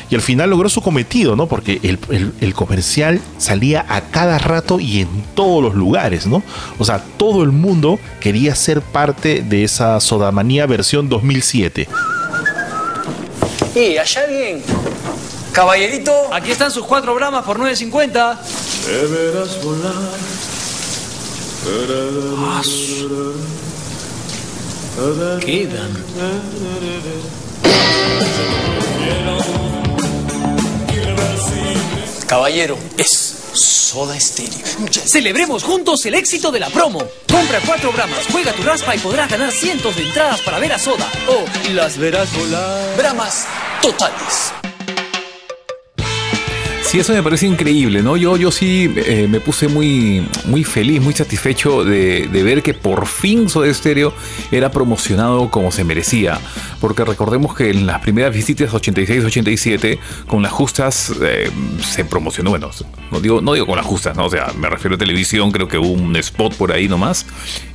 [0.10, 1.46] y al final logró su cometido, ¿no?
[1.46, 2.00] Porque el,
[2.42, 5.91] el comercial salía a cada rato y en todos los lugares
[6.28, 6.44] ¿no?
[6.78, 11.88] O sea, todo el mundo quería ser parte de esa Sodamanía versión 2007.
[13.76, 14.64] Y allá bien.
[15.52, 16.34] Caballerito.
[16.34, 18.38] Aquí están sus cuatro bramas por 9.50.
[18.88, 19.94] Deberás volar.
[25.40, 25.92] Quedan.
[32.28, 33.21] Caballero, es
[33.92, 34.88] Soda Stereo.
[35.06, 37.00] Celebremos juntos el éxito de la promo.
[37.30, 40.80] Compra cuatro bramas, juega tu raspa y podrás ganar cientos de entradas para ver a
[40.80, 41.12] Soda.
[41.28, 42.96] O las verás volar.
[42.96, 43.46] Bramas
[43.82, 44.54] totales.
[46.92, 48.18] Sí, eso me parece increíble, ¿no?
[48.18, 53.08] Yo, yo sí eh, me puse muy, muy feliz, muy satisfecho de, ver que por
[53.08, 54.14] fin Soda Stereo
[54.52, 56.38] era promocionado como se merecía.
[56.82, 61.50] Porque recordemos que en las primeras visitas 86-87, con las justas eh,
[61.82, 62.70] se promocionó, bueno,
[63.10, 64.26] no digo, no digo con las justas, ¿no?
[64.26, 67.26] O sea, me refiero a televisión, creo que hubo un spot por ahí nomás,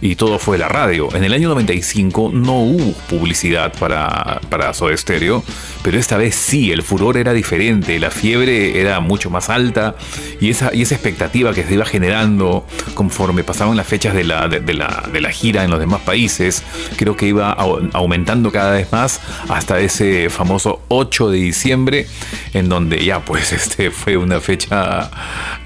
[0.02, 1.08] y todo fue la radio.
[1.16, 5.42] En el año 95 no hubo publicidad para, para Soda Stereo,
[5.82, 9.94] pero esta vez sí, el furor era diferente, la fiebre era mucho más alta
[10.40, 14.48] y esa, y esa expectativa que se iba generando conforme pasaban las fechas de la,
[14.48, 16.62] de, la, de la gira en los demás países,
[16.96, 17.52] creo que iba
[17.92, 22.06] aumentando cada vez más hasta ese famoso 8 de diciembre,
[22.52, 25.10] en donde ya pues este fue una fecha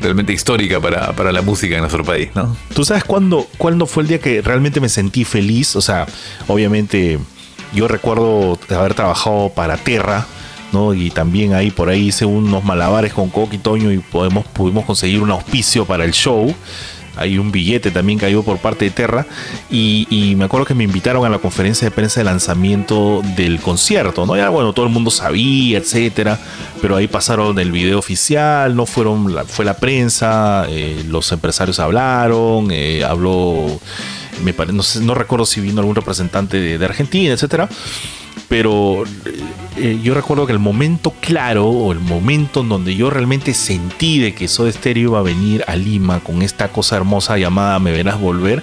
[0.01, 2.57] realmente histórica para, para la música en nuestro país, ¿no?
[2.75, 5.77] ¿Tú sabes cuándo, cuándo fue el día que realmente me sentí feliz?
[5.77, 6.07] O sea,
[6.47, 7.19] obviamente
[7.73, 10.27] yo recuerdo haber trabajado para Terra,
[10.95, 15.23] Y también ahí por ahí hice unos malabares con Coqui Toño y podemos, pudimos conseguir
[15.23, 16.55] un auspicio para el show.
[17.17, 19.27] Hay un billete también cayó por parte de Terra.
[19.71, 24.25] Y, me acuerdo que me invitaron a la conferencia de prensa de lanzamiento del concierto,
[24.27, 24.37] ¿no?
[24.37, 26.39] Ya bueno, todo el mundo sabía, etcétera.
[26.81, 32.69] Pero ahí pasaron el video oficial, no fueron, fue la prensa, eh, los empresarios hablaron,
[32.71, 33.81] eh, habló
[34.43, 37.69] me no, no, recuerdo si vino algún representante de, Argentina, etcétera.
[38.51, 39.05] Pero
[39.77, 44.19] eh, yo recuerdo que el momento claro o el momento en donde yo realmente sentí
[44.19, 47.93] de que Soda Stereo iba a venir a Lima con esta cosa hermosa llamada Me
[47.93, 48.63] Verás Volver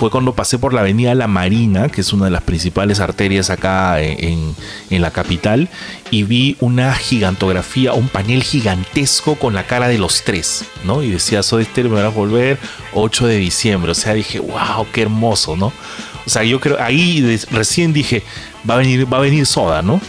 [0.00, 3.50] fue cuando pasé por la avenida La Marina, que es una de las principales arterias
[3.50, 4.54] acá en,
[4.88, 5.68] la capital,
[6.10, 11.02] y vi una gigantografía, un panel gigantesco con la cara de los tres, ¿no?
[11.02, 12.58] Y decía, Soy Stereo, me a volver
[12.94, 13.92] 8 de diciembre.
[13.92, 15.66] O sea, dije, wow, qué hermoso, ¿no?
[15.66, 18.22] O sea, yo creo, ahí recién dije,
[18.68, 20.00] va a venir, va a venir Soda, ¿no?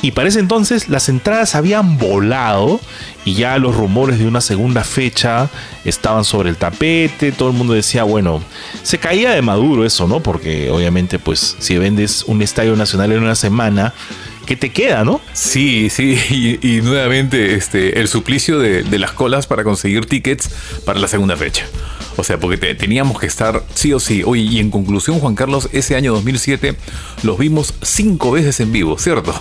[0.00, 2.80] Y para ese entonces las entradas habían volado
[3.24, 5.50] y ya los rumores de una segunda fecha
[5.84, 8.42] estaban sobre el tapete, todo el mundo decía, bueno,
[8.82, 10.20] se caía de maduro eso, ¿no?
[10.20, 13.92] Porque obviamente pues si vendes un estadio nacional en una semana,
[14.46, 15.20] ¿qué te queda, no?
[15.32, 20.48] Sí, sí, y, nuevamente este, el suplicio de, de, las colas para conseguir tickets
[20.84, 21.66] para la segunda fecha.
[22.18, 24.24] O sea, porque teníamos que estar sí o sí.
[24.26, 26.74] Oye, y en conclusión, Juan Carlos, ese año 2007
[27.22, 29.32] los vimos cinco veces en vivo, ¿cierto?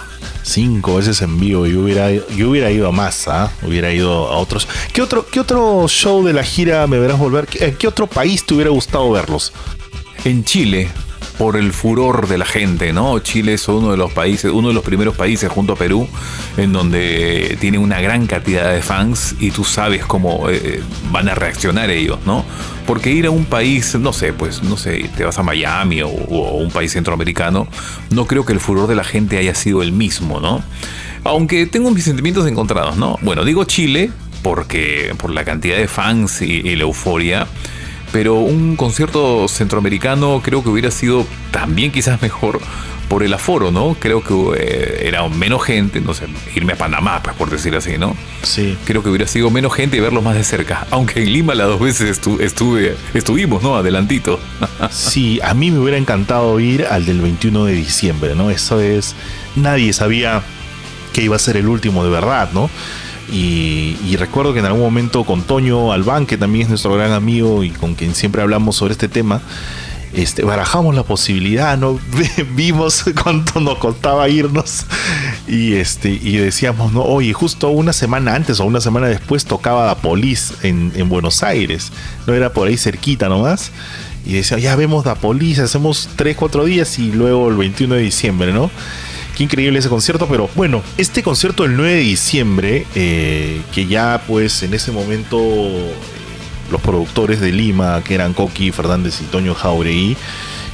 [0.43, 1.65] Cinco veces en vivo.
[1.65, 3.51] Yo hubiera, yo hubiera ido a más, ¿ah?
[3.63, 4.67] Hubiera ido a otros.
[4.93, 7.47] ¿Qué otro, ¿Qué otro show de la gira me verás volver?
[7.59, 9.53] ¿En qué otro país te hubiera gustado verlos?
[10.23, 10.87] En Chile,
[11.38, 13.19] por el furor de la gente, ¿no?
[13.19, 16.08] Chile es uno de los países, uno de los primeros países junto a Perú,
[16.58, 21.36] en donde tiene una gran cantidad de fans y tú sabes cómo eh, van a
[21.36, 22.43] reaccionar ellos, ¿no?
[22.86, 26.10] Porque ir a un país, no sé, pues, no sé, te vas a Miami o,
[26.10, 27.67] o un país centroamericano,
[28.10, 30.63] no creo que el furor de la gente haya sido el mismo, ¿no?
[31.23, 33.17] Aunque tengo mis sentimientos encontrados, ¿no?
[33.21, 37.47] Bueno, digo Chile porque por la cantidad de fans y, y la euforia,
[38.12, 42.60] pero un concierto centroamericano creo que hubiera sido también quizás mejor
[43.08, 43.96] por el aforo, ¿no?
[44.00, 47.98] Creo que eh, era menos gente, no sé, irme a Panamá, pues por decir así,
[47.98, 48.15] ¿no?
[48.43, 48.78] Sí.
[48.86, 50.86] Creo que hubiera sido menos gente y verlo más de cerca.
[50.91, 53.76] Aunque en Lima las dos veces estuve, estuvimos, ¿no?
[53.76, 54.39] Adelantito.
[54.91, 58.50] sí, a mí me hubiera encantado ir al del 21 de diciembre, ¿no?
[58.50, 59.15] Eso es.
[59.56, 60.41] Nadie sabía
[61.13, 62.70] que iba a ser el último de verdad, ¿no?
[63.31, 67.63] Y, recuerdo que en algún momento con Toño Albán, que también es nuestro gran amigo
[67.63, 69.41] y con quien siempre hablamos sobre este tema,
[70.13, 71.99] este, barajamos la posibilidad, ¿no?
[72.55, 74.85] Vimos cuánto nos costaba irnos
[75.47, 77.03] y, este, y decíamos, ¿no?
[77.03, 81.43] Oye, justo una semana antes o una semana después tocaba la Polis en, en Buenos
[81.43, 81.91] Aires,
[82.25, 83.71] no era por ahí cerquita nomás.
[84.25, 88.01] Y decía, ya vemos la Polis, hacemos 3, 4 días y luego el 21 de
[88.01, 88.69] diciembre, ¿no?
[89.38, 94.23] Qué increíble ese concierto, pero bueno, este concierto del 9 de diciembre, eh, que ya
[94.26, 95.93] pues en ese momento eh,
[96.71, 100.17] los productores de Lima, que eran Coqui Fernández y Toño Jauregui,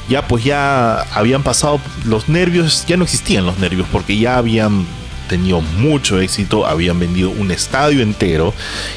[0.08, 4.86] ya pues ya habían pasado los nervios, ya no existían los nervios porque ya habían
[5.28, 8.54] tenido mucho éxito, habían vendido un estadio entero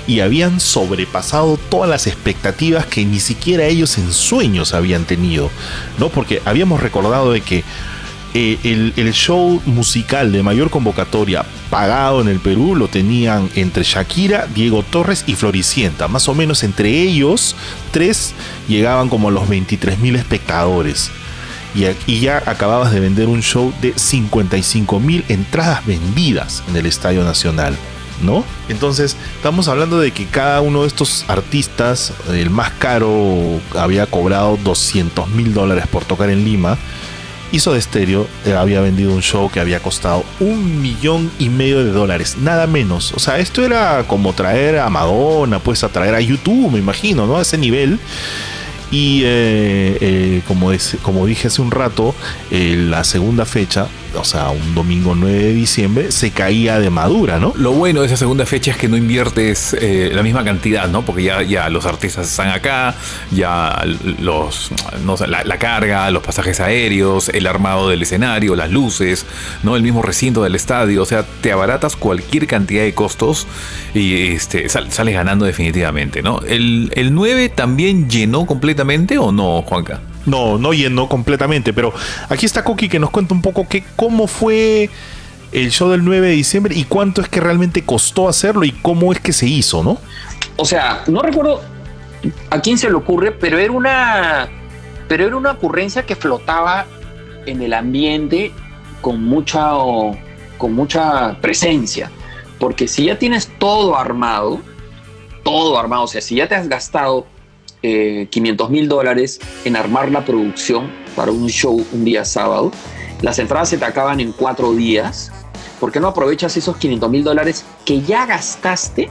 [0.08, 5.50] y habían sobrepasado todas las expectativas que ni siquiera ellos en sueños habían tenido,
[5.98, 6.08] ¿no?
[6.08, 7.66] Porque habíamos recordado de que
[8.40, 14.46] eh, el, show musical de mayor convocatoria pagado en el Perú lo tenían entre Shakira,
[14.54, 16.08] Diego Torres y Floricienta.
[16.08, 17.56] Más o menos entre ellos,
[17.90, 18.36] tres
[18.68, 21.10] llegaban como a los 23 mil espectadores.
[21.74, 26.86] Y, aquí ya acababas de vender un show de 55 mil entradas vendidas en el
[26.86, 27.76] Estadio Nacional.
[28.22, 28.44] ¿No?
[28.70, 34.60] Entonces, estamos hablando de que cada uno de estos artistas, el más caro, había cobrado
[34.64, 36.78] 200 mil dólares por tocar en Lima
[37.52, 41.84] hizo de estéreo eh, había vendido un show que había costado un millón y medio
[41.84, 43.14] de dólares, nada menos.
[43.14, 47.26] O sea, esto era como traer a Madonna, pues a traer a YouTube, me imagino,
[47.28, 47.38] ¿no?
[47.38, 48.00] A ese nivel.
[48.90, 52.16] Y eh, eh, como, como dije hace un rato,
[52.50, 53.88] la segunda fecha
[54.20, 57.54] o sea, un domingo 9 de diciembre, se caía de madura, ¿no?
[57.56, 61.04] Lo bueno de esa segunda fecha es que no inviertes eh, la misma cantidad, ¿no?
[61.04, 62.96] Porque ya, ya los artistas están acá,
[63.32, 63.84] ya
[64.20, 64.72] los,
[65.06, 69.26] no la, la carga, los pasajes aéreos, el armado del escenario, las luces,
[69.64, 69.76] ¿no?
[69.76, 73.48] El mismo recinto del estadio, o sea, te abaratas cualquier cantidad de costos
[73.94, 76.40] y este, sal- sales ganando definitivamente, ¿no?
[76.48, 80.00] ¿El, ¿El 9 también llenó completamente o no, Juanca?
[80.28, 81.94] No, no llenó completamente, pero
[82.30, 84.90] aquí está Coqui que nos cuenta un poco que, cómo fue
[85.54, 89.14] el show del 9 de diciembre y cuánto es que realmente costó hacerlo y cómo
[89.14, 89.98] es que se hizo, ¿no?
[90.58, 91.62] O sea, no recuerdo
[92.50, 94.50] a quién se le ocurre, pero era una,
[95.08, 96.86] pero era una ocurrencia que flotaba
[97.46, 98.52] en el ambiente
[99.02, 99.70] con mucha,
[100.58, 102.12] con mucha presencia.
[102.60, 104.60] Porque si ya tienes todo armado,
[105.44, 107.28] todo armado, o sea, si ya te has gastado
[107.84, 112.72] eh, 500 mil dólares en armar la producción para un show un día sábado,
[113.22, 115.32] las entradas se te acaban en cuatro días.
[115.80, 119.10] ¿Por qué no aprovechas esos 500 mil dólares que ya gastaste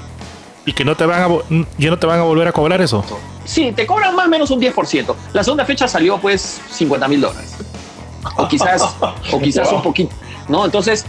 [0.65, 1.29] Y que no te van a,
[1.79, 3.05] ya no te van a volver a cobrar eso.
[3.45, 5.15] Sí, te cobran más o menos un 10%.
[5.33, 7.55] La segunda fecha salió pues 50 mil dólares.
[8.37, 8.97] O quizás,
[9.33, 10.15] o quizás un poquito.
[10.49, 10.65] ¿No?
[10.65, 11.05] Entonces,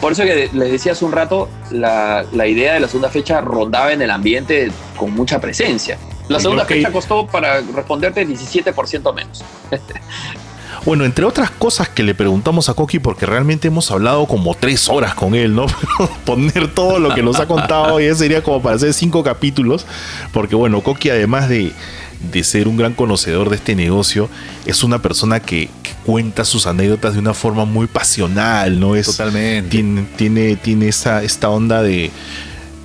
[0.00, 3.40] por eso que les decía hace un rato, la, la idea de la segunda fecha
[3.40, 5.98] rondaba en el ambiente con mucha presencia.
[6.28, 9.42] La segunda que- fecha costó, para responderte, 17% menos.
[10.84, 14.88] Bueno, entre otras cosas que le preguntamos a Coqui, porque realmente hemos hablado como tres
[14.88, 15.66] horas con él, ¿no?
[16.24, 19.86] Poner todo lo que nos ha contado ya sería como para hacer cinco capítulos,
[20.32, 21.72] porque bueno, Coqui además de,
[22.32, 24.28] de ser un gran conocedor de este negocio,
[24.66, 28.96] es una persona que, que cuenta sus anécdotas de una forma muy pasional, ¿no?
[28.96, 29.70] Es, Totalmente.
[29.70, 32.10] Tiene, tiene, tiene esa, esta onda de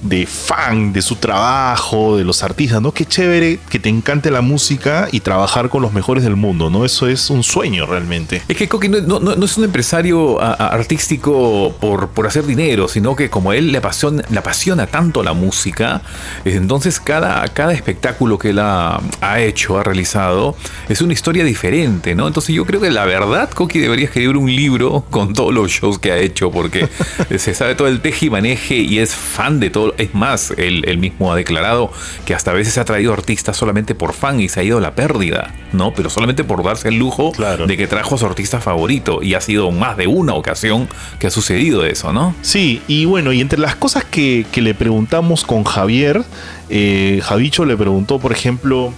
[0.01, 2.91] de fan de su trabajo, de los artistas, ¿no?
[2.91, 6.85] Qué chévere que te encante la música y trabajar con los mejores del mundo, ¿no?
[6.85, 8.41] Eso es un sueño realmente.
[8.47, 10.39] Es que Coqui no, no- no- es un empresario
[10.87, 16.01] artístico por, por hacer dinero, sino que como él le apasiona, apasiona tanto la música,
[16.45, 18.99] eh, entonces cada, cada espectáculo que él ha,
[19.39, 20.55] hecho, ha realizado,
[20.89, 22.27] es una historia diferente, ¿no?
[22.27, 25.99] Entonces yo creo que la verdad, Coqui debería escribir un libro con todos los shows
[25.99, 26.87] que ha hecho, porque
[27.37, 29.86] se sabe todo el teje y maneje y es fan de todo.
[29.97, 31.91] Es más, él, él mismo ha declarado
[32.25, 34.81] que hasta a veces ha traído artistas solamente por fan y se ha ido a
[34.81, 35.93] la pérdida, ¿no?
[35.93, 37.67] Pero solamente por darse el lujo Claro.
[37.67, 40.87] de que trajo a su artista favorito y ha sido más de una ocasión
[41.19, 42.35] que ha sucedido eso, ¿no?
[42.41, 46.23] Sí, y bueno, y entre las cosas que, que le preguntamos con Javier,
[46.69, 48.93] eh, Javicho le preguntó, por ejemplo,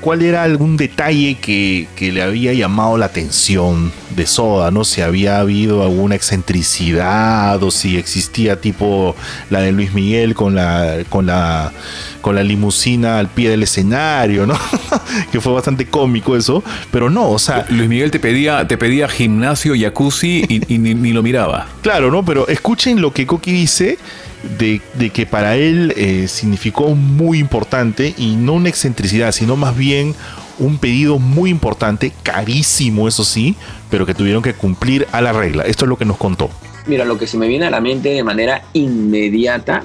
[0.00, 4.84] cuál era algún detalle que, que le había llamado la atención de Soda, ¿no?
[4.84, 9.14] Si había habido alguna excentricidad o si existía tipo
[9.50, 11.72] la de Luis Miguel con la, con la,
[12.20, 14.58] con la limusina al pie del escenario, ¿no?
[15.32, 19.08] que fue bastante cómico eso, pero no, o sea, Luis Miguel te pedía, te pedía
[19.08, 21.66] gimnasio, jacuzzi y, y ni, ni lo miraba.
[21.82, 22.24] Claro, ¿no?
[22.24, 23.98] Pero escuchen lo que Coqui dice
[24.42, 30.14] de, que para él eh, significó muy importante y no una excentricidad, sino más bien
[30.58, 33.56] un pedido muy importante, carísimo eso sí,
[33.90, 35.64] pero que tuvieron que cumplir a la regla.
[35.64, 36.50] Esto es lo que nos contó.
[36.86, 39.82] Mira, lo que se me viene a la mente de manera inmediata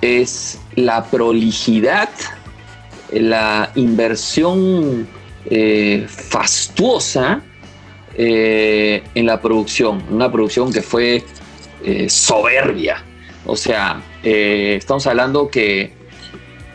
[0.00, 2.08] es la prolijidad,
[3.12, 5.06] la inversión
[5.46, 7.42] eh, fastuosa
[8.16, 10.02] eh, en la producción.
[10.10, 11.24] Una producción que fue
[12.08, 13.02] soberbia.
[13.46, 15.92] O sea, eh, estamos hablando que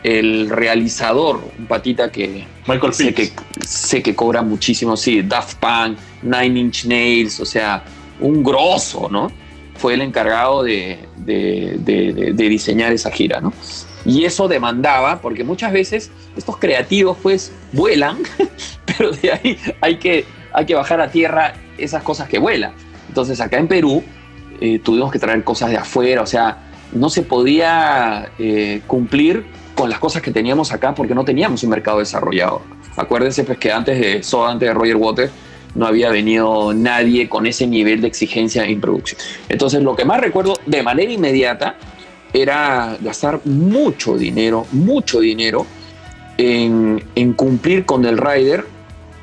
[0.02, 5.98] el realizador, un patita que Michael sé que, sé que cobra muchísimo, sí, Daft Punk,
[6.22, 7.82] Nine Inch Nails, o sea,
[8.20, 9.30] un grosso, ¿no?
[9.76, 13.52] Fue el encargado de, de- de- de- de diseñar esa gira, ¿no?
[14.04, 18.18] Y eso demandaba, porque muchas veces estos creativos pues vuelan,
[18.86, 22.72] pero de ahí hay que, hay que bajar a tierra esas cosas que vuelan.
[23.08, 24.02] Entonces acá en Perú
[24.60, 29.90] eh, tuvimos que traer cosas de afuera, o sea, no se podía eh, cumplir con
[29.90, 32.62] las cosas que teníamos acá porque no teníamos un mercado desarrollado.
[32.96, 35.32] Acuérdense pues que antes de Soda, antes de Roger Waters,
[35.74, 39.20] no había venido nadie con ese nivel de exigencia en producción.
[39.48, 41.76] Entonces lo que más recuerdo de manera inmediata
[42.32, 45.66] era gastar mucho dinero, mucho dinero
[46.36, 48.64] en, en cumplir con el rider,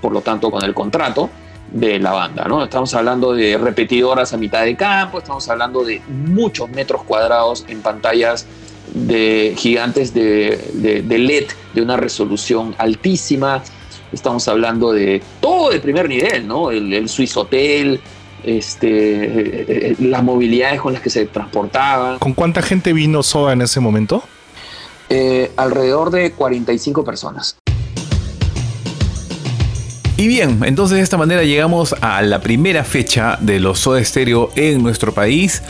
[0.01, 1.29] por lo tanto con el contrato
[1.75, 2.45] de la banda.
[2.45, 2.63] ¿no?
[2.63, 7.81] Estamos hablando de repetidoras a mitad de campo, estamos hablando de muchos metros cuadrados en
[7.81, 8.45] pantallas
[8.93, 13.61] de gigantes de, de- de LED de una resolución altísima.
[14.13, 16.71] Estamos hablando de todo de primer nivel, ¿no?
[16.71, 17.99] El, el Swiss Hotel,
[18.43, 22.19] este, eh, eh, las movilidades con las que se transportaban.
[22.19, 24.23] ¿Con cuánta gente vino Soda en ese momento?
[25.09, 27.57] Eh, alrededor de 45 personas.
[30.17, 34.49] Y bien, entonces de esta manera llegamos a la primera fecha de los Soda Stereo
[34.55, 35.61] en nuestro país.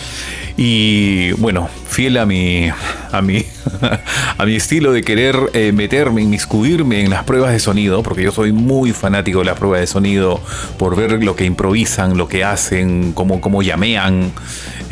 [0.56, 2.70] Y bueno, fiel a mi,
[3.12, 3.44] a mi,
[4.38, 8.32] a mi estilo de querer eh, meterme, inmiscuirme en las pruebas de sonido, porque yo
[8.32, 10.40] soy muy fanático de las pruebas de sonido,
[10.78, 14.32] por ver lo que improvisan, lo que hacen, cómo, cómo llamean.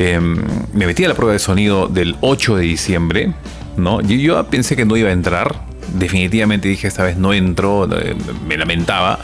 [0.00, 0.36] Em,
[0.72, 3.32] me metí a la prueba de sonido del 8 de diciembre,
[3.76, 4.00] ¿no?
[4.00, 5.54] Yo, yo pensé que no iba a entrar,
[5.94, 8.14] definitivamente dije esta vez no entro, eh,
[8.46, 9.18] me lamentaba,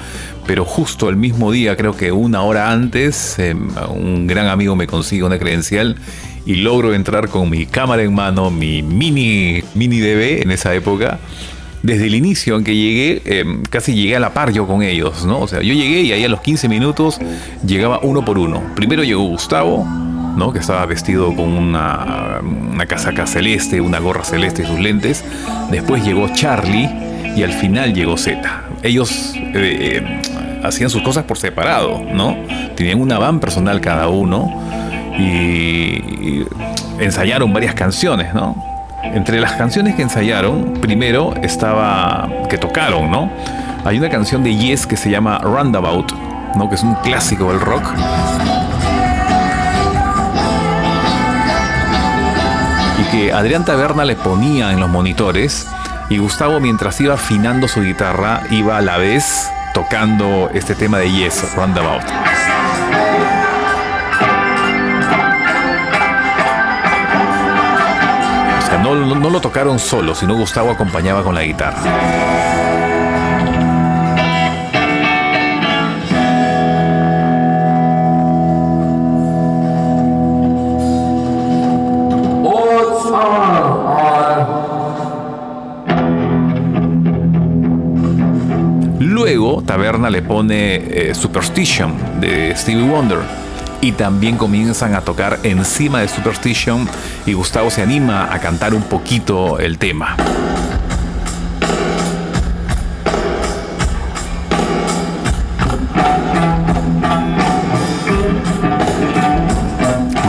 [0.47, 4.87] pero justo el mismo día, creo que una hora antes, eh, un gran amigo me
[4.87, 5.97] consigue una credencial
[6.47, 11.19] y logro entrar con mi cámara en mano, mi mini, mini DB en esa época.
[11.83, 15.25] Desde el inicio en que llegué, eh, casi llegué a la par yo con ellos,
[15.25, 15.41] ¿no?
[15.41, 17.19] O sea, yo llegué y ahí a los 15 minutos
[17.65, 18.63] llegaba uno por uno.
[18.75, 19.87] Primero llegó Gustavo,
[20.37, 20.53] ¿no?
[20.53, 25.25] que estaba vestido con una, una, casaca celeste, una gorra celeste y sus lentes.
[25.71, 26.89] Después llegó Charlie
[27.37, 28.41] y al final llegó Z.
[28.83, 32.37] Ellos eh, hacían sus cosas por separado, ¿no?
[32.77, 34.51] Tenían una van personal cada uno
[35.19, 36.47] y, y
[36.99, 38.57] ensayaron varias canciones, ¿no?
[39.03, 43.31] Entre las canciones que ensayaron, primero estaba que tocaron, ¿no?
[43.85, 46.13] Hay una canción de Yes que se llama Roundabout,
[46.55, 46.69] ¿no?
[46.69, 47.83] Que es un clásico del rock.
[53.21, 55.67] Que Adrián Taberna le ponía en los monitores
[56.09, 61.11] y Gustavo mientras iba afinando su guitarra iba a la vez tocando este tema de
[61.11, 62.03] Yes, Roundabout.
[68.59, 72.60] O sea, no, lo tocaron solo, sino Gustavo acompañaba con la guitarra.
[89.01, 93.19] Luego Taberna le pone eh, Superstition de Stevie Wonder
[93.81, 96.89] y también comienzan a tocar encima de Superstition
[97.27, 100.17] y Gustavo se anima a cantar un poquito el tema.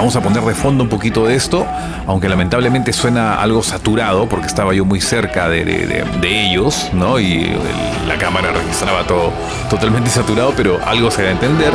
[0.02, 1.64] Vamos a poner de fondo un poquito de esto,
[2.08, 7.20] aunque lamentablemente suena algo saturado porque estaba yo muy cerca de, ellos, ¿no?
[7.20, 7.56] Y
[8.08, 9.32] la cámara registraba todo
[9.70, 11.72] totalmente saturado, pero algo se da a entender.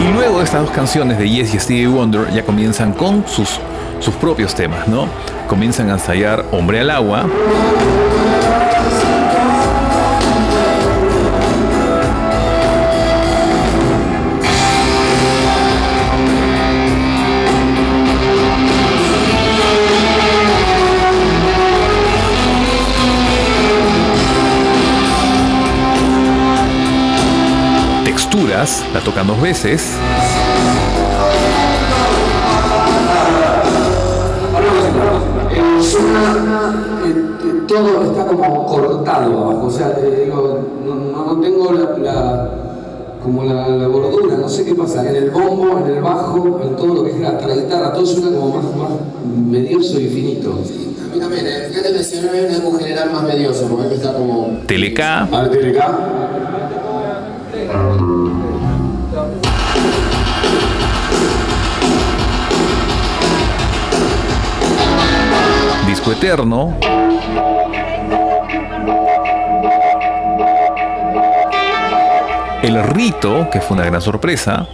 [0.00, 3.60] Y luego estas dos canciones de Yes y Stevie Wonder ya comienzan con sus,
[4.02, 5.08] sus propios temas, ¿no?
[5.46, 7.26] Comienzan a ensayar Hombre al agua.
[28.04, 29.96] Texturas, la tocan dos veces.
[36.12, 37.08] Eh,
[37.44, 41.98] eh, todo está como cortado abajo, o sea, eh, digo, no, no- no tengo la,
[41.98, 42.50] la-
[43.22, 46.74] como la, la gordura, no sé qué pasa, en el bombo, en el bajo, en
[46.76, 48.90] todo lo que es la, la guitarra, todo suena como más, más
[49.48, 50.50] medioso y finito.
[50.52, 54.12] A mí también, eh, fíjate que si no es un general más medioso, porque está
[54.12, 54.58] como.
[54.66, 55.72] Teleca, A ver, tiene
[66.10, 66.76] Eterno.
[72.62, 74.66] El Rito, que fue una gran sorpresa.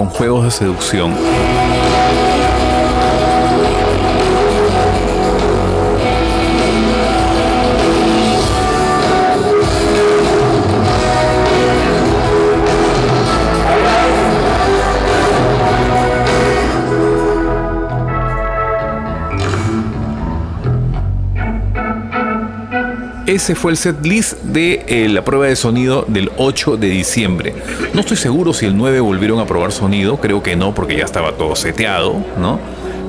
[0.00, 1.79] Con juegos de seducción.
[23.40, 27.54] Ese fue el set list de eh, la prueba de sonido del 8 de diciembre.
[27.94, 31.06] No estoy seguro si el 9 volvieron a probar sonido, creo que no, porque ya
[31.06, 32.60] estaba todo seteado, ¿no?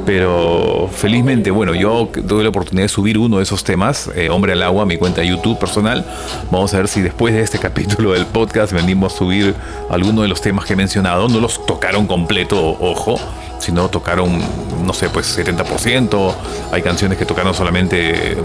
[0.06, 4.54] Pero felizmente, bueno, yo tuve la oportunidad de subir uno de esos temas, eh, Hombre
[4.54, 6.06] al Agua, mi cuenta de YouTube personal.
[6.50, 9.54] Vamos a ver si después de este capítulo del podcast venimos a subir
[9.90, 11.28] alguno de los temas que he mencionado.
[11.28, 13.20] No los tocaron completo, ojo,
[13.60, 14.40] sino tocaron,
[14.82, 16.34] no sé, pues 70%.
[16.72, 18.38] Hay canciones que tocaron solamente,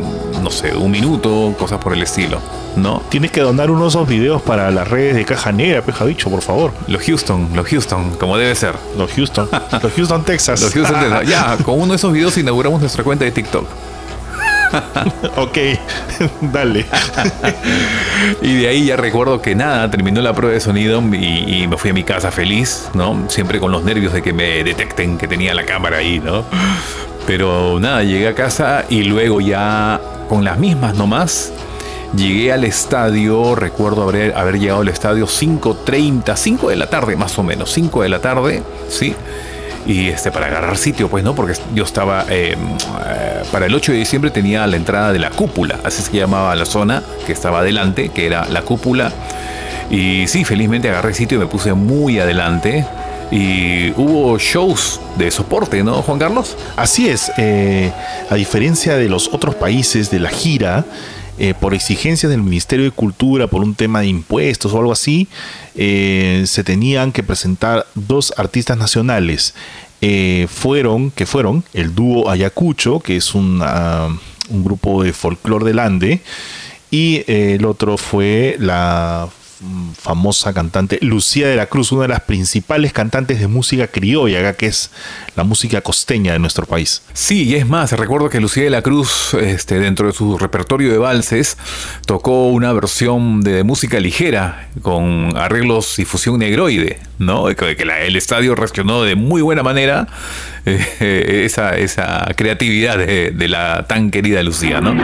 [0.42, 2.40] no sé, un minuto, cosas por el estilo,
[2.76, 3.02] ¿no?
[3.08, 6.30] Tienes que donar uno de esos videos para las redes de Caja Negra, peja dicho,
[6.30, 6.72] por favor.
[6.86, 8.74] Los Houston, los Houston, como debe ser.
[8.96, 9.48] Los Houston,
[9.82, 10.60] los Houston, Texas.
[10.60, 11.28] Los Houston, Texas.
[11.28, 13.66] Ya, con uno de esos videos inauguramos nuestra cuenta de TikTok.
[15.36, 15.58] ok,
[16.52, 16.84] dale.
[18.42, 21.90] y de ahí ya recuerdo que nada, terminó la prueba de sonido y, me fui
[21.90, 23.24] a mi casa feliz, ¿no?
[23.28, 26.44] Siempre con los nervios de que me detecten que tenía la cámara ahí, ¿no?
[27.26, 31.52] Pero nada, llegué a casa y luego ya con las mismas nomás.
[32.14, 37.36] Llegué al estadio, recuerdo haber, haber llegado al estadio 5.30, 5 de la tarde más
[37.38, 39.14] o menos, 5 de la tarde, ¿sí?
[39.86, 42.56] Y este para agarrar sitio pues no porque yo estaba eh,
[43.52, 46.64] para el 8 de diciembre tenía la entrada de la cúpula así se llamaba la
[46.64, 49.12] zona que estaba adelante que era la cúpula
[49.90, 52.84] y sí felizmente agarré sitio y me puse muy adelante
[53.30, 56.56] y hubo shows de soporte, ¿no, Juan Carlos?
[56.76, 57.32] Así es.
[57.38, 57.90] Eh,
[58.30, 60.84] a diferencia de los otros países de la gira,
[61.38, 65.28] eh, por exigencias del Ministerio de Cultura, por un tema de impuestos o algo así,
[65.74, 69.54] eh, se tenían que presentar dos artistas nacionales.
[70.48, 73.60] fueron, que fueron el dúo Ayacucho, que es un
[74.48, 76.20] grupo de folclore del Ande,
[76.90, 79.28] y el otro fue la
[80.00, 84.66] famosa cantante Lucía de la Cruz, una de las principales cantantes de música criolla, que
[84.66, 84.90] es
[85.34, 87.02] la música costeña de nuestro país.
[87.12, 90.92] Sí, y es más, recuerdo que Lucía de la Cruz, este, dentro de su repertorio
[90.92, 91.56] de valses,
[92.06, 97.46] tocó una versión de música ligera con arreglos y fusión negroide, ¿no?
[97.46, 97.76] Que
[98.06, 100.06] el estadio reaccionó de muy buena manera
[100.66, 104.94] eh, esa, esa creatividad de, de la tan querida Lucía, ¿no?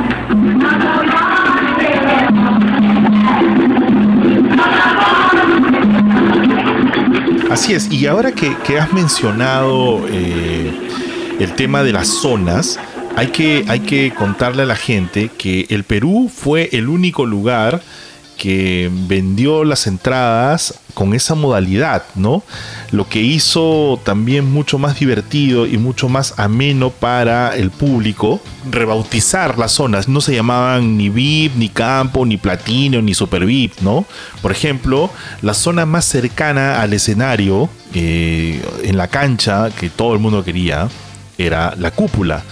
[7.53, 10.72] Así es, y ahora que, has mencionado eh,
[11.38, 12.80] el tema de las zonas,
[13.14, 17.82] hay que, hay que contarle a la gente que el Perú fue el único lugar
[18.38, 22.42] que vendió las entradas con esa modalidad, ¿no?
[22.93, 28.40] Lo que hizo también mucho más divertido y mucho más ameno para el público
[28.70, 30.09] rebautizar las zonas.
[30.09, 34.05] No se llamaban ni VIP, ni campo, ni platino, ni super VIP, ¿no?
[34.43, 40.20] Por ejemplo, la zona más cercana al escenario, eh, en la cancha, que todo el
[40.20, 40.88] mundo quería,
[41.38, 42.45] era la cúpula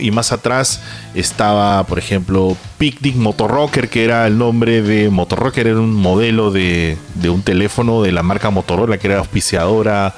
[0.00, 0.80] y más atrás
[1.14, 6.98] estaba, por ejemplo, Picnic Motorrocker, que era el nombre de Motorrocker, era un modelo de,
[7.24, 10.14] un teléfono de la marca Motorola, que era auspiciadora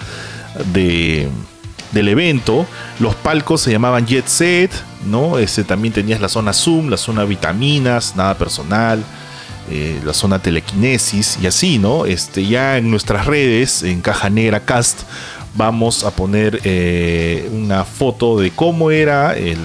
[0.72, 1.28] de,
[1.92, 2.66] del evento.
[2.98, 4.70] Los palcos se llamaban Jet Set,
[5.06, 5.38] ¿no?
[5.38, 9.04] Ese, también tenías la zona Zoom, la zona Vitaminas, nada personal.
[9.72, 12.04] Eh, la zona telequinesis y así, ¿no?
[12.04, 15.02] Este, ya en nuestras redes, en Caja Negra Cast,
[15.54, 19.58] vamos a poner eh, una foto de cómo era el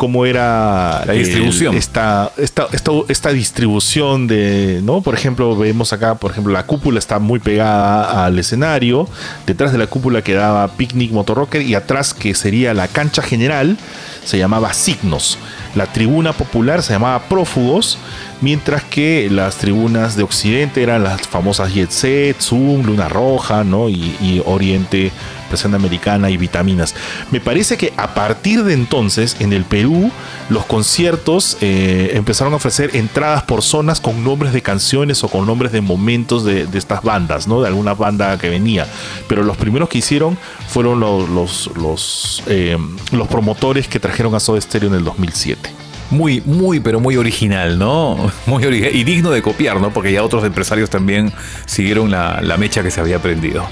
[0.00, 1.76] cómo era la distribución.
[1.76, 2.68] esta, esta,
[3.06, 5.02] esta, distribución de, ¿no?
[5.02, 9.06] Por ejemplo, vemos acá, por ejemplo, la cúpula está muy pegada al escenario.
[9.46, 13.76] Detrás de la cúpula quedaba Picnic Motorrocker y atrás, que sería la cancha general,
[14.24, 15.36] se llamaba Signos.
[15.74, 17.98] La tribuna popular se llamaba Prófugos
[18.40, 23.88] mientras que las tribunas de Occidente eran las famosas Jet Set, Zoom, Luna Roja, ¿no?
[23.88, 25.12] y, Oriente,
[25.48, 26.94] Presión Americana y Vitaminas.
[27.30, 30.10] Me parece que a partir de entonces, en el Perú,
[30.48, 35.46] los conciertos eh, empezaron a ofrecer entradas por zonas con nombres de canciones o con
[35.46, 37.60] nombres de momentos de, estas bandas, ¿no?
[37.60, 38.86] De alguna banda que venía.
[39.28, 40.38] Pero los primeros que hicieron
[40.68, 42.78] fueron los, los, los, eh,
[43.12, 47.78] los promotores que trajeron a Soda Stereo en el 2007 muy, muy, pero muy original,
[47.78, 48.30] ¿no?
[48.46, 49.92] Muy original y digno de copiar, ¿no?
[49.92, 51.32] Porque ya otros empresarios también
[51.66, 53.66] siguieron la, mecha que se había aprendido.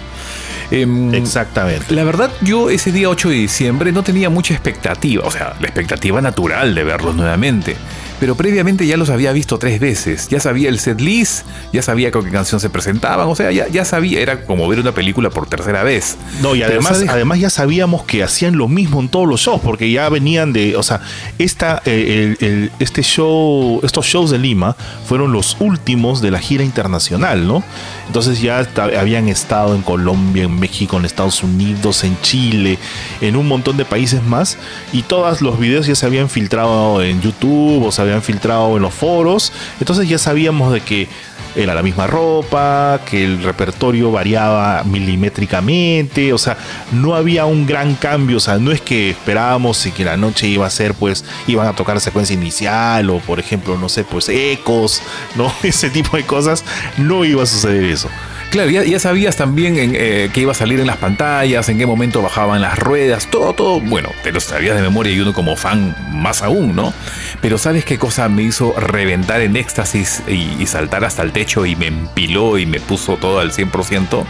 [0.71, 1.95] Em, Exactamente.
[1.95, 5.67] La verdad, yo ese día 8 de diciembre no tenía mucha expectativa, o sea, la
[5.67, 7.77] expectativa natural de verlos nuevamente
[8.21, 10.29] pero previamente ya los había visto tres veces.
[10.29, 13.69] Ya sabía el set list, ya sabía con qué canción se presentaban, o sea, ya,
[13.69, 16.17] ya sabía, era como ver una película por tercera vez.
[16.43, 19.91] No, y además, además ya sabíamos que hacían lo mismo en todos los shows, porque
[19.91, 21.01] ya venían de, o sea,
[21.39, 27.47] esta, eh, este show, estos shows de Lima fueron los últimos de la gira internacional,
[27.47, 27.63] ¿no?
[28.07, 32.79] Entonces ya habían estado en Colombia, en México, en Estados Unidos, en Chile,
[33.21, 34.57] en un montón de países más,
[34.93, 38.83] y todos los videos ya se habían filtrado en YouTube, o sea, habían filtrado en
[38.83, 39.53] los foros.
[39.81, 41.09] Entonces ya sabíamos de que
[41.57, 46.57] era la misma ropa, que el repertorio variaba milimétricamente, o sea,
[46.93, 50.47] no había un gran cambio, o sea, no es que esperábamos y que la noche
[50.47, 54.29] iba a ser, pues, iban a tocar secuencia inicial o, por ejemplo, no sé, pues,
[54.29, 55.03] ecos,
[55.37, 55.53] ¿no?
[55.63, 56.65] Ese tipo de cosas,
[56.97, 58.09] no iba a suceder eso.
[58.51, 62.23] Claro, ya, sabías también eh, que iba a salir en las pantallas, en qué momento
[62.23, 65.95] bajaban las ruedas, todo, todo, bueno, te lo sabías de memoria y uno como fan
[66.13, 66.95] más aún, ¿no?
[67.43, 71.77] Pero ¿sabes qué cosa me hizo reventar en éxtasis y, saltar hasta el techo y
[71.77, 74.25] me empiló y me puso todo al 100%?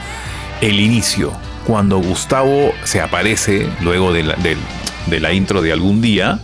[0.63, 1.33] El inicio,
[1.65, 6.41] cuando Gustavo se aparece luego de la, de la intro de algún día,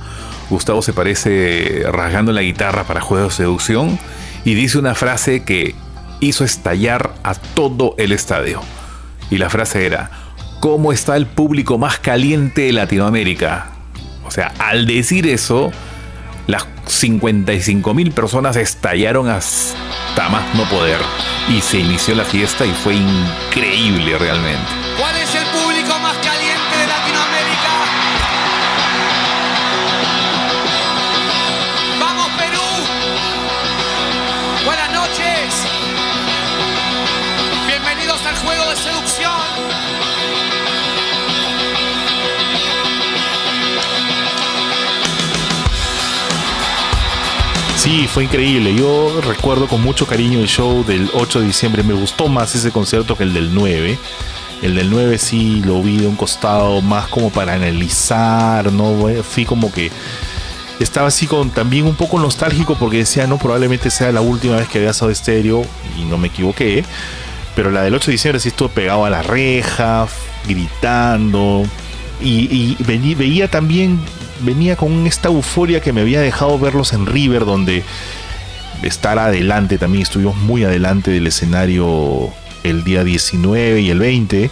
[0.48, 3.98] Gustavo se parece rasgando la guitarra para juegos de seducción
[4.44, 5.74] y dice una frase que
[6.20, 8.60] hizo estallar a todo el estadio.
[9.30, 10.10] Y la frase era,
[10.60, 13.70] ¿cómo está el público más caliente de Latinoamérica?
[14.24, 15.70] O sea, al decir eso,
[16.46, 20.98] las 55 mil personas estallaron hasta más no poder.
[21.48, 24.83] Y se inició la fiesta y fue increíble realmente.
[47.84, 48.74] Sí, fue increíble.
[48.74, 51.82] Yo recuerdo con mucho cariño el show del 8 de diciembre.
[51.82, 53.98] Me gustó más ese concierto que el del 9.
[54.62, 59.06] El del 9 sí lo vi de un costado más como para analizar, ¿no?
[59.22, 59.92] Fui como que
[60.80, 64.66] estaba así con también un poco nostálgico porque decía, no, probablemente sea la última vez
[64.66, 65.62] que vea Soda Stereo
[65.98, 66.86] y no me equivoqué.
[67.54, 70.08] Pero la del 8 de diciembre sí estuvo pegado a la reja,
[70.48, 71.64] gritando.
[72.20, 72.76] Y,
[73.14, 74.00] veía también,
[74.40, 77.82] venía con esta euforia que me había dejado verlos en River, donde
[78.82, 82.30] estar adelante también, estuvimos muy adelante del escenario
[82.62, 84.50] el día 19 y el 20.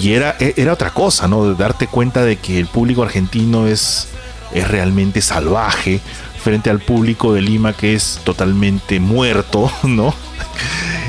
[0.00, 1.54] Y era, e, era otra cosa, ¿no?
[1.54, 4.08] Darte cuenta de que el público argentino es,
[4.54, 6.00] es realmente salvaje
[6.42, 10.14] frente al público de Lima que es totalmente muerto, ¿no?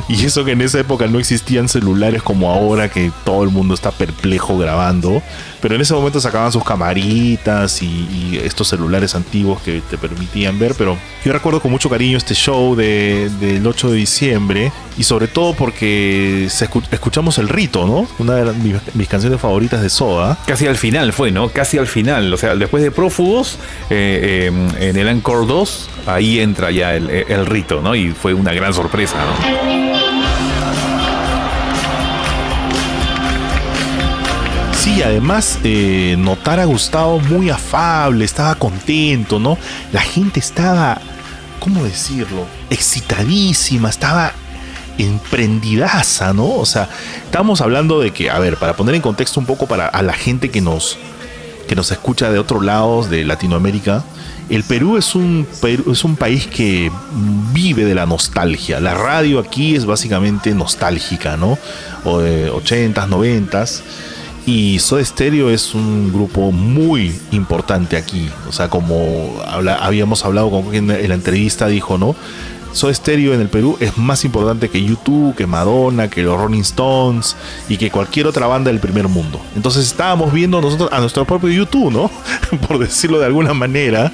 [0.10, 3.74] Y eso que en esa época no existían celulares como ahora, que todo el mundo
[3.74, 5.24] está perplejo grabando.
[5.64, 10.76] Pero en ese momento sacaban sus camaritas y, estos celulares antiguos que te permitían ver.
[10.78, 14.74] Pero yo recuerdo con mucho cariño este show del 8 de diciembre.
[14.98, 16.46] Y sobre todo porque
[16.92, 18.06] escuchamos el rito, ¿no?
[18.20, 20.38] Una de mis, canciones favoritas de Soda.
[20.46, 21.48] Casi al final fue, ¿no?
[21.48, 22.34] Casi al final.
[22.34, 23.58] O sea, después de Prófugos,
[23.90, 27.96] eh, eh, en el Encore 2, ahí entra ya el, el rito, ¿no?
[27.96, 30.03] Y fue una gran sorpresa, ¿no?
[34.94, 39.58] Sí, además eh, notar a Gustavo muy afable, estaba contento, ¿no?
[39.92, 41.02] La gente estaba,
[41.60, 42.46] ¿cómo decirlo?
[42.70, 44.34] Excitadísima, estaba
[45.00, 46.48] emprendidaza, ¿no?
[46.48, 46.90] O sea,
[47.26, 50.14] estamos hablando de que, a ver, para poner en contexto un poco para a la
[50.14, 51.00] gente que nos,
[51.68, 54.04] que nos escucha de otros lados de Latinoamérica,
[54.52, 55.48] el Perú es un,
[55.92, 56.92] es un país que
[57.52, 58.80] vive de la nostalgia.
[58.80, 61.58] La radio aquí es básicamente nostálgica, ¿no?
[62.04, 63.82] O de 80s, 90s.
[64.46, 68.30] Y Soda Stereo es un grupo muy importante aquí.
[68.50, 69.42] O sea, como
[69.80, 72.16] habíamos hablado con en la entrevista dijo, ¿no?
[72.74, 76.62] Soda Stereo en el Perú es más importante que YouTube, que Madonna, que los Rolling
[76.62, 77.36] Stones
[77.70, 79.40] y que cualquier otra banda del primer mundo.
[79.56, 82.12] Entonces estábamos viendo nosotros a nuestro propio YouTube, ¿no?
[82.68, 84.12] Por decirlo de alguna manera.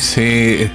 [0.00, 0.70] Sí.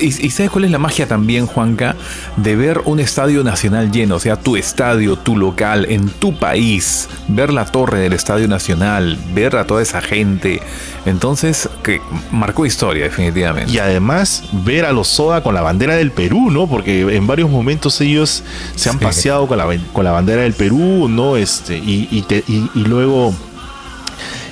[0.00, 1.96] ¿Y, sabes cuál es la magia también, Juanca?
[2.36, 7.08] De ver un estadio nacional lleno, o sea, tu estadio, tu local, en tu país,
[7.28, 10.60] ver la torre del estadio nacional, ver a toda esa gente.
[11.06, 12.00] Entonces, que
[12.30, 13.72] marcó historia, definitivamente.
[13.72, 16.63] Y además, ver a los Soda con la bandera del Perú, ¿no?
[16.68, 18.42] Porque en varios momentos ellos
[18.74, 21.36] se han paseado con la, con la bandera del Perú, ¿no?
[21.36, 23.34] Este, y, y luego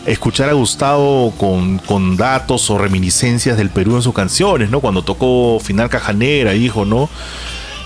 [0.06, 4.80] escuchar a Gustavo con, datos o reminiscencias del Perú en sus canciones, ¿no?
[4.80, 7.08] Cuando tocó Final Cajanera, dijo, ¿no?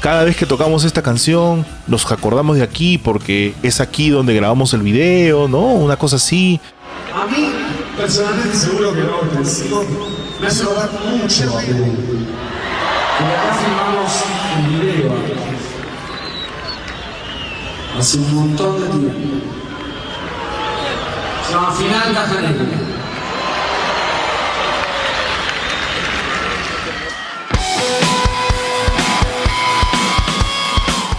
[0.00, 4.72] Cada vez que tocamos esta canción, nos acordamos de aquí porque es aquí donde grabamos
[4.74, 5.60] el video, ¿no?
[5.60, 6.60] Una cosa así.
[7.14, 7.50] A mí,
[7.96, 11.96] personalmente, seguro que no, me hace mucho a Perú.
[13.18, 14.24] Porque acá filmamos
[14.58, 15.36] un video
[17.98, 19.56] hace un montón de tiempo.
[21.78, 22.14] Final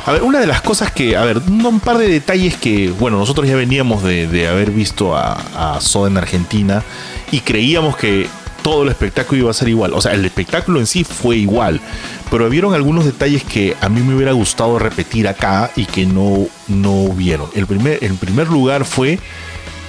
[0.06, 3.18] A ver, una de las cosas que, a ver, un par de detalles que, bueno,
[3.18, 6.84] nosotros ya veníamos de, haber visto a, a Soda en Argentina
[7.32, 8.30] y creíamos que
[8.64, 9.94] todo el espectáculo iba a ser igual.
[9.94, 11.82] O sea, el espectáculo en sí fue igual,
[12.30, 16.48] pero vieron algunos detalles que a mí me hubiera gustado repetir acá y que no,
[16.68, 17.50] no hubieron.
[17.56, 19.20] El primer, primer lugar fue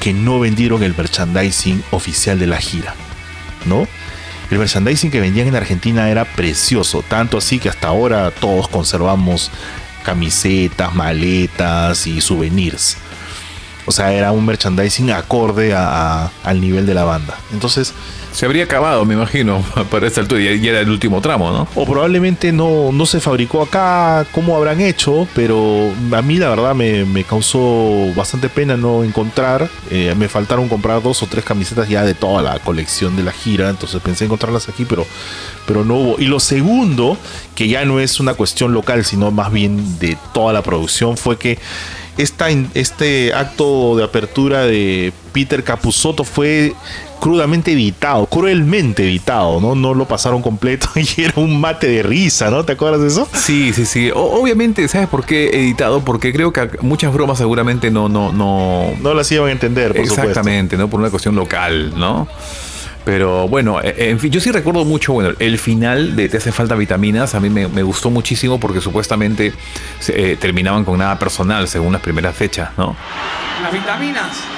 [0.00, 2.94] que no vendieron el merchandising oficial de la gira,
[3.66, 3.86] ¿no?
[4.50, 9.50] El merchandising que vendían en Argentina era precioso, tanto así que hasta ahora todos conservamos
[10.04, 12.96] camisetas, maletas y souvenirs.
[13.84, 17.34] O sea, era un merchandising acorde a- al nivel de la banda.
[17.52, 17.92] Entonces,
[18.32, 20.40] Se habría acabado, me imagino, para esta altura.
[20.40, 21.68] Ya era el último tramo, ¿no?
[21.74, 26.74] o probablemente no, no se fabricó acá, cómo habrán hecho, pero a mí la verdad
[26.74, 29.68] me, me causó bastante pena no encontrar.
[29.90, 33.32] Eh, me faltaron comprar dos o tres camisetas ya de toda la colección de la
[33.32, 35.06] gira, entonces pensé encontrarlas aquí, pero,
[35.66, 36.16] pero no hubo.
[36.18, 37.16] Y lo segundo,
[37.54, 41.38] que ya no es una cuestión local, sino más bien de toda la producción, fue
[41.38, 41.58] que
[42.18, 46.74] esta, este acto de apertura de Peter Capusotto fue
[47.20, 49.74] crudamente editado, cruelmente editado, ¿no?
[49.74, 52.64] No lo pasaron completo y era un mate de risa, ¿no?
[52.64, 53.28] ¿Te acuerdas de eso?
[53.34, 54.10] Sí, sí, sí.
[54.14, 56.00] O- obviamente, ¿sabes por qué editado?
[56.04, 58.92] Porque creo que muchas bromas seguramente no, no, no.
[59.00, 60.28] No las iban a entender, por supuesto.
[60.28, 60.88] Exactamente, ¿no?
[60.88, 62.28] Por una cuestión local, ¿no?
[63.08, 66.52] Pero bueno, eh, en fin, yo sí recuerdo mucho, bueno, el final de Te hace
[66.52, 69.54] falta vitaminas, a mí me, gustó muchísimo porque supuestamente
[70.08, 72.94] eh, terminaban con nada personal según las primeras fechas, ¿no?
[73.62, 74.57] Las vitaminas.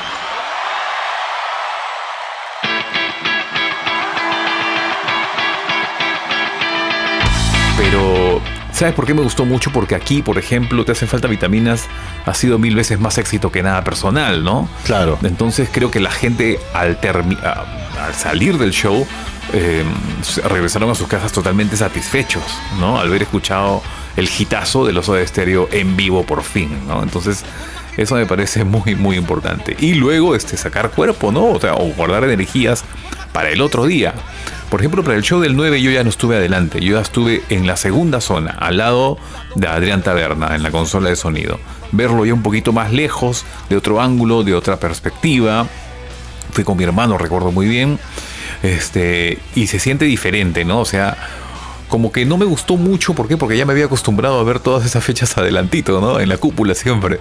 [8.81, 9.71] ¿Sabes por qué me gustó mucho?
[9.73, 11.85] Porque aquí, por ejemplo, te hacen falta vitaminas,
[12.25, 14.71] ha sido mil veces más éxito que nada personal, ¿no?
[14.85, 15.19] Claro.
[15.23, 19.07] Entonces creo que la gente al, al salir del show
[19.53, 19.85] eh,
[20.49, 22.43] regresaron a sus casas totalmente satisfechos,
[22.79, 22.99] ¿no?
[22.99, 23.83] Al haber escuchado
[24.17, 27.03] el hitazo de los de Stereo en vivo por fin, ¿no?
[27.03, 27.45] Entonces
[28.03, 29.77] eso me parece muy, muy importante.
[29.79, 31.47] Y luego este, sacar cuerpo, ¿no?
[31.47, 32.83] O sea, o guardar energías
[33.33, 34.15] para el otro día.
[34.71, 37.43] Por ejemplo, para el show del 9 yo ya no estuve adelante, yo ya estuve
[37.51, 39.19] en la segunda zona, al lado
[39.55, 41.61] de Adrián Taberna, en la consola de sonido.
[41.93, 45.67] Verlo ya un poquito más lejos, de otro ángulo, de otra perspectiva.
[46.53, 47.99] Fui con mi hermano, recuerdo muy bien.
[48.63, 50.81] Este, y se siente diferente, ¿no?
[50.81, 51.19] O sea,
[51.91, 53.37] como que no me gustó mucho, ¿por qué?
[53.37, 56.19] Porque ya me había acostumbrado a ver todas esas fechas adelantito, ¿no?
[56.21, 57.21] En la cúpula siempre.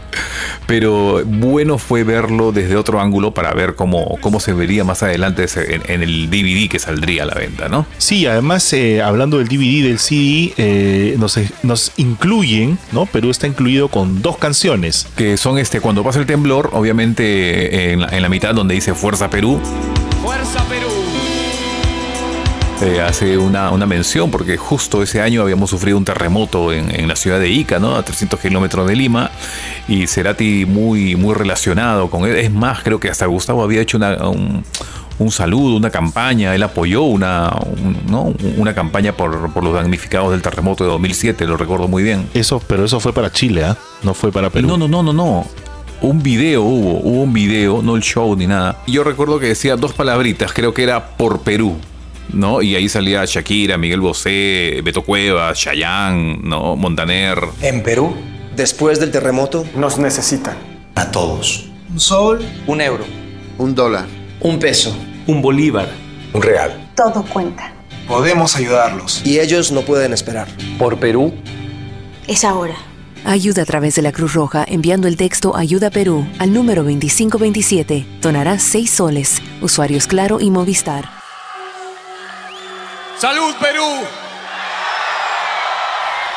[0.67, 5.43] Pero bueno fue verlo desde otro ángulo para ver cómo, cómo se vería más adelante
[5.43, 7.85] ese- en, en el DVD que saldría a la venta, ¿no?
[7.97, 13.05] Sí, además, eh, hablando del DVD, del CD, eh, nos, nos incluyen, ¿no?
[13.07, 15.07] Perú está incluido con dos canciones.
[15.15, 18.93] Que son este, cuando pasa el temblor, obviamente en la, en la mitad donde dice
[18.93, 19.59] Fuerza Perú,
[20.23, 20.87] Fuerza Perú.
[22.81, 27.07] Eh, hace una, una mención, porque justo ese año habíamos sufrido un terremoto en, en
[27.07, 27.95] la ciudad de Ica, ¿no?
[27.95, 29.31] A 300 kilómetros de Lima,
[29.87, 32.35] y Cerati muy, muy relacionado con él.
[32.37, 34.63] Es más, creo que hasta Gustavo había hecho una- un,
[35.19, 38.33] un saludo, una campaña, él apoyó una, un- ¿no?
[38.57, 42.29] una campaña por, por los damnificados del terremoto de 2007, lo recuerdo muy bien.
[42.33, 43.77] Eso, pero eso fue para Chile, ¿ah?
[44.03, 44.67] No fue para Perú.
[44.67, 45.45] No, no, no, no, no.
[46.01, 48.77] Un video hubo, hubo un video, no el show ni nada.
[48.87, 51.75] Yo recuerdo que decía dos palabritas, creo que era por Perú,
[52.33, 52.61] ¿no?
[52.61, 56.75] Y ahí salía Shakira, Miguel Bosé, Beto Cuevas, Chayanne, ¿no?
[56.75, 57.39] Montaner.
[57.61, 58.15] En Perú,
[58.55, 60.57] después del terremoto, Nos necesitan.
[60.95, 61.65] a todos.
[61.91, 62.45] Un sol.
[62.67, 63.05] Un euro.
[63.57, 64.05] Un dólar.
[64.41, 64.95] Un peso.
[65.27, 65.87] Un bolívar.
[66.33, 66.89] Un real.
[66.95, 67.73] Todo cuenta.
[68.07, 69.21] Podemos ayudarlos.
[69.25, 70.47] Y ellos no pueden esperar.
[70.77, 71.33] Por Perú,
[72.27, 72.75] Es ahora.
[73.25, 78.05] Ayuda a través de la Cruz Roja enviando el texto Ayuda Perú al número 2527.
[78.21, 79.41] Donará 6 soles.
[79.61, 81.18] Usuarios Claro y Movistar.
[83.19, 83.83] ¡Salud, Perú!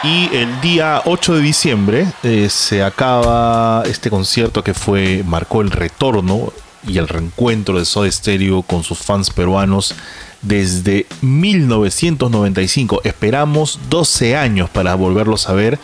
[0.03, 5.71] Y el día 8 de diciembre eh, se acaba este concierto que fue marcó el
[5.71, 6.53] retorno
[6.85, 9.95] y el reencuentro de Soda Stereo con sus fans peruanos
[10.41, 13.03] desde 1995.
[13.05, 15.79] Esperamos 12 años para volverlos a ver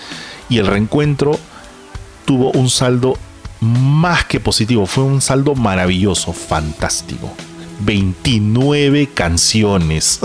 [0.48, 1.38] y el reencuentro
[2.24, 3.16] tuvo un saldo
[3.60, 7.30] más que positivo, fue un saldo maravilloso, fantástico.
[7.80, 10.20] 29 canciones.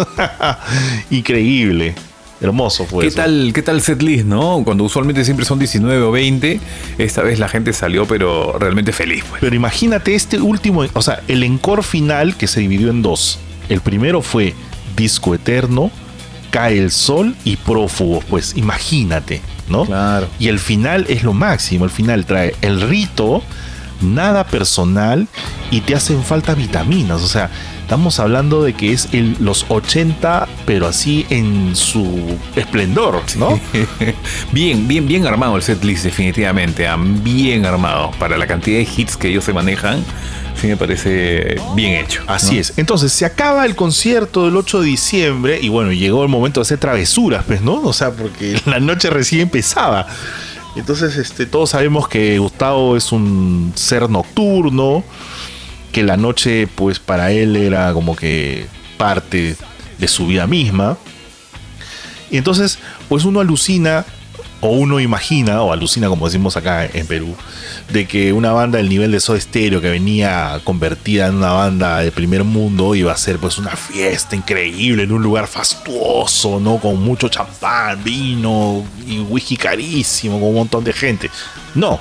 [1.09, 1.95] Increíble.
[2.41, 3.17] Hermoso fue ¿Qué eso.
[3.17, 4.63] tal, ¿Qué tal setlist, no?
[4.65, 6.59] Cuando usualmente siempre son 19 o 20,
[6.97, 9.23] esta vez la gente salió pero realmente feliz.
[9.29, 9.39] Pues.
[9.39, 13.39] Pero imagínate este último, o sea, el encore final que se dividió en dos.
[13.69, 14.53] El primero fue
[14.97, 15.89] Disco Eterno,
[16.51, 19.85] Cae el Sol y Prófugos, pues imagínate, ¿no?
[19.85, 20.27] Claro.
[20.37, 23.41] Y el final es lo máximo, el final trae el rito,
[24.03, 25.27] nada personal
[25.71, 27.49] y te hacen falta vitaminas, o sea,
[27.81, 33.59] estamos hablando de que es el, los 80, pero así en su esplendor, ¿no?
[34.51, 38.11] bien, bien, bien armado el setlist definitivamente, ah, bien armado.
[38.19, 40.03] Para la cantidad de hits que ellos se manejan,
[40.59, 42.23] sí me parece bien hecho.
[42.27, 42.61] Así ¿no?
[42.61, 42.73] es.
[42.77, 46.63] Entonces se acaba el concierto del 8 de diciembre y bueno, llegó el momento de
[46.63, 47.81] hacer travesuras, pues, ¿no?
[47.81, 50.07] O sea, porque la noche recién empezaba.
[50.75, 55.03] Entonces, este, todos sabemos que Gustavo es un ser nocturno,
[55.91, 58.65] que la noche, pues, para él era como que
[58.97, 59.55] parte
[59.99, 60.97] de su vida misma.
[62.31, 64.05] Y entonces, pues uno alucina,
[64.63, 67.35] o uno imagina, o alucina como decimos acá en Perú,
[67.91, 71.99] de que una banda del nivel de Soda Stereo que venía convertida en una banda
[71.99, 76.77] de primer mundo iba a ser pues una fiesta increíble en un lugar fastuoso, ¿no?
[76.77, 81.29] Con mucho champán, vino y whisky carísimo, con un montón de gente.
[81.75, 81.99] No,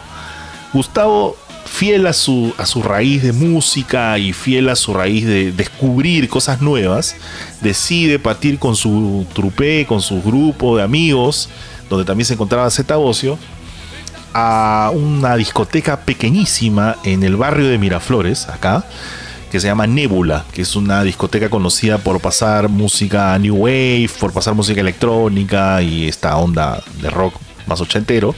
[0.72, 5.52] Gustavo fiel a su, a su raíz de música y fiel a su raíz de
[5.52, 7.16] descubrir cosas nuevas,
[7.60, 11.48] decide partir con su trupe, con su grupo de amigos,
[11.92, 13.38] donde también se encontraba Zeta Bocio,
[14.34, 18.84] a una discoteca pequeñísima en el barrio de Miraflores, acá,
[19.50, 24.32] que se llama Nebula, que es una discoteca conocida por pasar música New Wave, por
[24.32, 27.34] pasar música electrónica y esta onda de rock
[27.66, 28.34] más ochentero.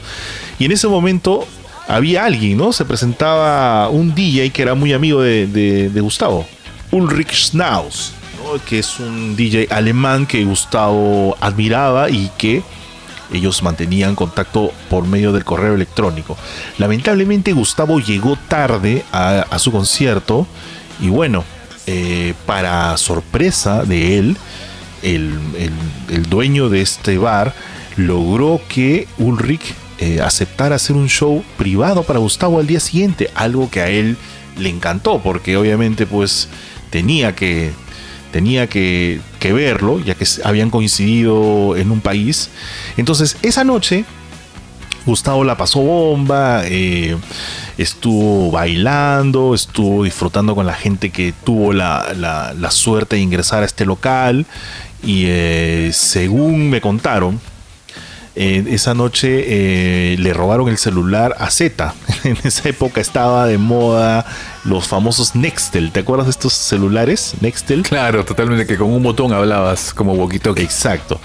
[0.59, 1.47] Y en ese momento
[1.87, 2.73] había alguien, ¿no?
[2.73, 6.45] Se presentaba un DJ que era muy amigo de, Gustavo,
[6.91, 8.11] Ulrich Schnauz,
[8.43, 8.61] ¿no?
[8.65, 12.61] que es un DJ alemán que Gustavo admiraba y que
[13.33, 16.37] ellos mantenían contacto por medio del correo electrónico.
[16.77, 20.47] Lamentablemente Gustavo llegó tarde a, su concierto
[20.99, 21.43] y bueno,
[21.87, 24.37] eh, para sorpresa de él,
[25.01, 27.53] el dueño de este bar
[27.95, 33.69] logró que Ulrich eh, aceptara hacer un show privado para Gustavo al día siguiente, algo
[33.69, 34.17] que a él
[34.57, 36.49] le encantó porque obviamente pues
[36.89, 37.71] tenía que
[38.35, 42.49] tenía que, verlo, ya que habían coincidido en un país.
[42.97, 44.03] Entonces, esa noche,
[45.05, 47.15] Gustavo la pasó bomba, eh,
[47.77, 53.85] estuvo bailando, estuvo disfrutando con la gente que tuvo la suerte de ingresar a este
[53.85, 54.45] local.
[55.01, 57.39] Y eh, según me contaron,
[58.37, 61.93] eh, esa noche eh, le robaron el celular a Z.
[62.25, 64.25] En esa época estaba de moda
[64.63, 65.91] los famosos Nextel.
[65.91, 67.35] ¿Te acuerdas de estos celulares?
[67.39, 67.83] Nextel.
[67.83, 70.63] Claro, totalmente, que con un botón hablabas como walkie-talkie.
[70.63, 71.19] Exacto.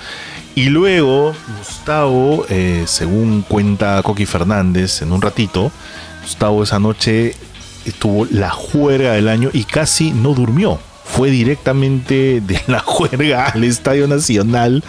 [0.55, 5.73] Y luego, Gustavo, eh, según cuenta Coqui Fernández en un ratito,
[6.23, 7.35] Gustavo esa noche
[7.99, 10.79] tuvo la juerga del año y casi no durmió.
[11.05, 14.85] Fue directamente de la juerga al Estadio Nacional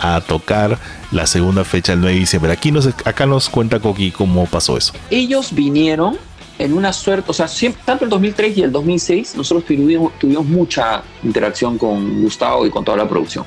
[0.00, 0.78] a tocar
[1.12, 2.52] la segunda fecha el 9 de diciembre.
[2.52, 4.92] Aquí nos, acá nos cuenta Coqui cómo pasó eso.
[5.10, 6.16] ellos vinieron
[6.58, 10.46] en una suerte, o sea, siempre, tanto el 2003 y el 2006, nosotros tuvimos, tuvimos
[10.46, 13.44] mucha interacción con Gustavo y con toda la producción.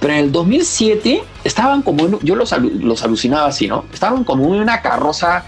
[0.00, 3.84] Pero en el 2007 estaban como, en- yo los, los alucinaba así, ¿no?
[3.92, 5.44] Estaban como en una carroza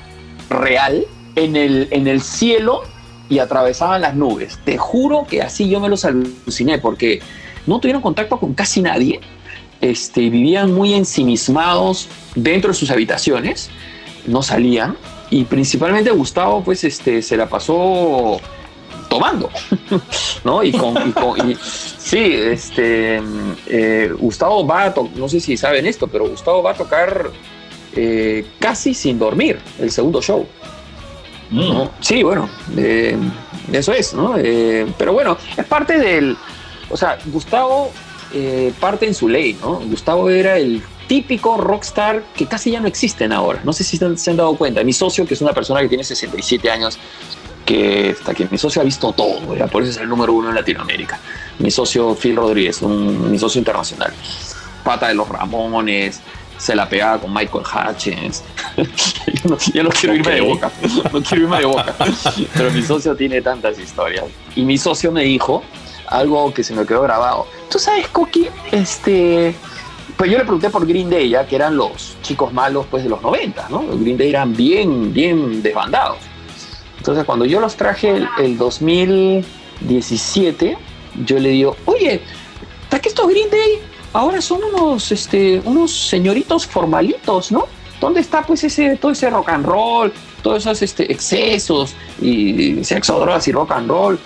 [0.49, 1.05] real
[1.37, 2.83] en el, en el cielo
[3.29, 4.59] y atravesaban las nubes.
[4.65, 7.21] Te juro que así yo me los aluciné porque
[7.69, 9.21] no tuvieron contacto con casi nadie.
[9.81, 13.71] Este, vivían muy ensimismados dentro de sus habitaciones,
[14.27, 14.97] no salían
[15.31, 18.39] y principalmente Gustavo pues este, se la pasó
[19.09, 19.49] tomando,
[20.45, 20.63] ¿no?
[20.63, 23.23] Y con, y con- y- sí, este,
[23.67, 27.31] eh, Gustavo va a tocar, no sé si saben esto, pero Gustavo va a tocar
[27.97, 30.47] eh, casi sin dormir el segundo show.
[31.51, 31.91] ¿no?
[32.01, 33.17] Sí, bueno, eh,
[33.73, 34.35] eso es, ¿no?
[34.39, 36.37] Eh, pero bueno, es parte del,
[36.89, 37.91] o sea, Gustavo
[38.33, 39.81] eh, parte en su ley, ¿no?
[39.81, 43.61] Gustavo era el típico rockstar que casi ya no existen ahora.
[43.65, 44.85] No sé si se han, dado cuenta.
[44.85, 46.99] Mi socio, que es una persona que tiene 67 años,
[47.67, 50.51] que hasta que mi socio ha visto todo, ya por eso es el número uno
[50.51, 51.19] en Latinoamérica.
[51.59, 54.13] Mi socio Phil Rodríguez, un, mi socio internacional.
[54.85, 56.21] Pata de los Ramones,
[56.61, 58.45] se la pegaba con Michael Hutchins.
[58.77, 60.71] yo, no, yo no quiero irme de boca,
[61.13, 61.95] no quiero irme de boca.
[62.55, 64.27] Pero mi socio tiene tantas historias.
[64.55, 65.65] Y mi socio me dijo
[66.11, 67.47] algo que se me quedó grabado.
[67.71, 69.55] Tú sabes, Coqui, este.
[70.17, 73.09] Pues yo le pregunté por Green Day, ya que eran los chicos malos pues, de
[73.09, 73.83] los 90, ¿no?
[73.83, 76.19] Los Green Day eran bien, bien desbandados.
[76.99, 80.77] Entonces, cuando yo los traje el, el 2017,
[81.25, 82.21] yo le digo, oye,
[82.83, 83.81] ¿está que estos Green Day
[84.13, 87.67] ahora son unos, este, unos señoritos formalitos, ¿no?
[88.01, 93.19] ¿Dónde está pues ese, todo ese rock and roll, todos esos este, excesos y sexo,
[93.21, 94.19] drogas y rock and roll?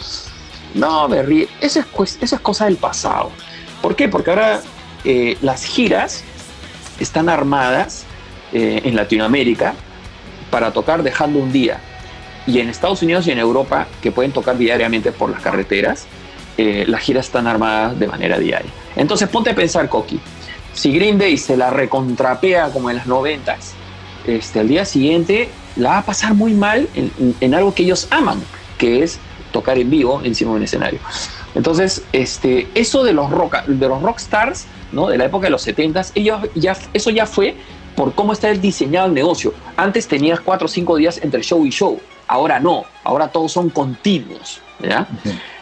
[0.75, 1.49] No, me ríe.
[1.61, 3.31] Eso es, cosa del pasado.
[3.81, 4.09] ¿Por qué?
[4.09, 4.61] Porque ahora
[5.05, 6.25] eh, las giras
[6.99, 8.05] están armadas
[8.53, 9.75] eh, en Latinoamérica
[10.51, 11.81] para tocar dejando un día.
[12.47, 16.07] Y en Estados Unidos y en Europa, que pueden tocar diariamente por las carreteras,
[16.59, 18.71] eh, las giras están armadas de manera diaria.
[18.97, 20.21] Entonces ponte a pensar, Coqui,
[20.73, 23.73] si Green Day se la recontrapea como en las noventas,
[24.27, 26.89] este, al día siguiente la va a pasar muy mal
[27.41, 28.41] en algo que ellos aman,
[28.79, 29.19] que es
[29.55, 30.99] tocar en vivo encima de un escenario.
[31.55, 35.07] Entonces, este, eso de los, rock, de los rockstars, ¿no?
[35.07, 37.55] de la época de los 70s, ellos ya, eso ya fue
[37.95, 39.55] por cómo está el diseñado el negocio.
[39.77, 43.71] Antes tenías cuatro o cinco días entre show y show, ahora no, ahora todos son
[43.71, 44.61] continuos.
[44.81, 45.07] ¿ya?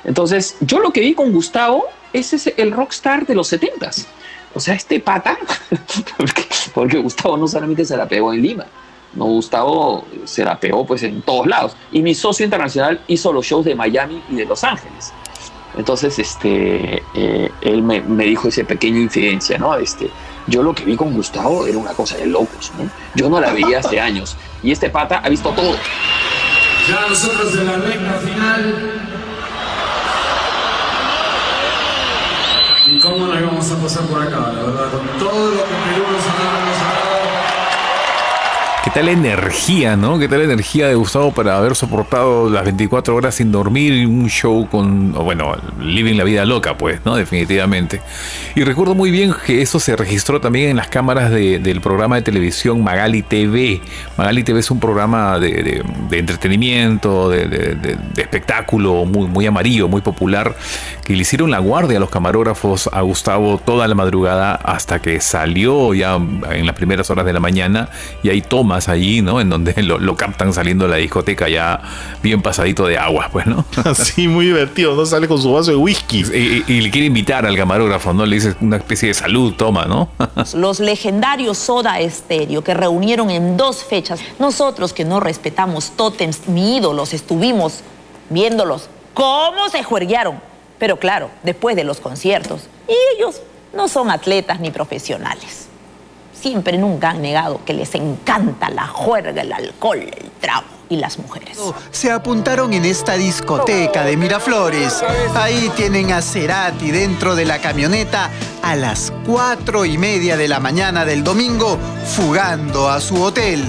[0.04, 1.84] Entonces, yo lo que vi con Gustavo
[2.14, 4.06] es ese, el rockstar de los 70s.
[4.54, 5.36] O sea, este pata,
[6.16, 8.64] porque, porque Gustavo no solamente se la pegó en Lima,
[9.14, 11.76] no, Gustavo se la pegó pues en todos lados.
[11.90, 15.12] Y mi socio internacional hizo los shows de Miami y de Los Ángeles.
[15.76, 19.74] Entonces, este, eh, él me, me, dijo esa pequeña infidencia, ¿no?
[19.76, 20.10] Este,
[20.46, 22.90] yo lo que vi con Gustavo era una cosa de locos, ¿no?
[23.14, 24.36] Yo no la veía hace años.
[24.62, 25.74] Y este pata ha visto todo.
[26.88, 29.00] Ya nosotros de la recta final.
[32.84, 34.52] ¿Y cómo nos vamos a pasar por acá?
[34.52, 35.74] La verdad, con todo lo que
[38.94, 40.18] tal energía, no?
[40.18, 44.68] ¿Qué tal energía de Gustavo para haber soportado las 24 horas sin dormir un show
[44.68, 47.16] con, bueno, living la vida loca, pues, ¿no?
[47.16, 48.02] Definitivamente.
[48.54, 52.16] Y recuerdo muy bien que eso se registró también en las cámaras de, del programa
[52.16, 53.80] de televisión Magali TV.
[54.18, 60.54] Magali TV es un programa de, entretenimiento, de, espectáculo muy, amarillo, muy popular,
[61.02, 65.18] que le hicieron la guardia a los camarógrafos a Gustavo toda la madrugada hasta que
[65.20, 67.88] salió ya en las primeras horas de la mañana
[68.22, 68.42] y ahí
[68.88, 69.40] allí, ¿no?
[69.40, 71.80] En donde lo, lo, captan saliendo de la discoteca ya
[72.22, 73.64] bien pasadito de agua, pues, ¿no?
[73.84, 75.04] Así, muy divertido, ¿no?
[75.06, 76.22] Sale con su vaso de whisky.
[76.22, 78.26] Y, y, le quiere invitar al camarógrafo, ¿no?
[78.26, 80.10] Le dice una especie de salud, toma, ¿no?
[80.54, 84.20] Los legendarios Soda Estéreo que reunieron en dos fechas.
[84.38, 87.80] Nosotros que no respetamos tótems ni ídolos, estuvimos
[88.30, 90.40] viéndolos cómo se juerguearon.
[90.78, 92.62] Pero claro, después de los conciertos.
[92.88, 93.40] Y ellos
[93.74, 95.61] no son atletas ni profesionales
[96.42, 101.18] siempre nunca han negado que les encanta la juerga, el alcohol, el trago y las
[101.18, 101.58] mujeres.
[101.90, 105.02] Se apuntaron en esta discoteca de Miraflores.
[105.34, 108.28] Ahí tienen a Cerati dentro de la camioneta
[108.62, 111.78] a las cuatro y media de la mañana del domingo,
[112.14, 113.64] fugando a su hotel.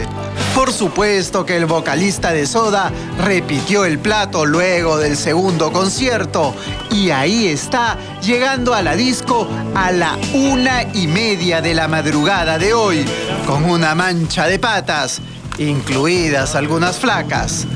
[0.53, 2.91] Por supuesto que el vocalista de Soda
[3.23, 6.53] repitió el plato luego del segundo concierto
[6.91, 12.59] y ahí está, llegando a la disco a la una y media de la madrugada
[12.59, 13.05] de hoy,
[13.47, 15.21] con una mancha de patas,
[15.57, 17.67] incluidas algunas flacas.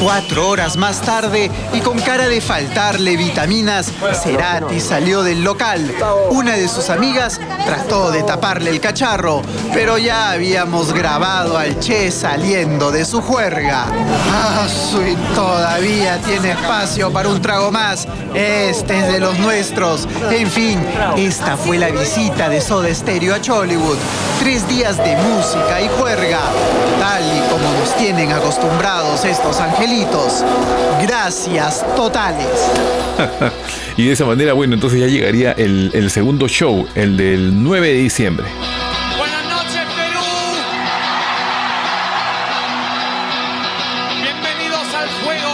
[0.00, 3.92] Cuatro horas más tarde y con cara de faltarle vitaminas,
[4.22, 5.94] Cerati salió del local.
[6.30, 9.42] Una de sus amigas trató de taparle el cacharro,
[9.74, 13.88] pero ya habíamos grabado al Che saliendo de su juerga.
[14.32, 14.66] Ah,
[15.06, 18.08] y todavía tiene espacio para un trago más.
[18.34, 20.08] Este es de los nuestros.
[20.30, 20.82] En fin,
[21.16, 23.98] esta fue la visita de Soda Stereo a Chollywood.
[24.38, 26.40] Tres días de música y juerga,
[26.98, 29.60] tal y como nos tienen acostumbrados estos
[31.02, 32.46] Gracias totales.
[33.96, 37.88] y de esa manera, bueno, entonces ya llegaría el, el, segundo show, el del 9
[37.88, 38.46] de diciembre.
[39.18, 40.20] Buenas noches, Perú.
[44.22, 45.50] Bienvenidos al juego.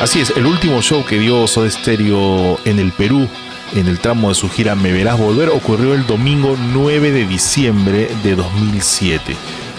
[0.00, 3.26] Así es, el último show que dio Soda Stereo en el Perú
[3.74, 8.08] en el tramo de su gira Me Verás Volver ocurrió el domingo 9 de diciembre
[8.22, 9.34] de 2007.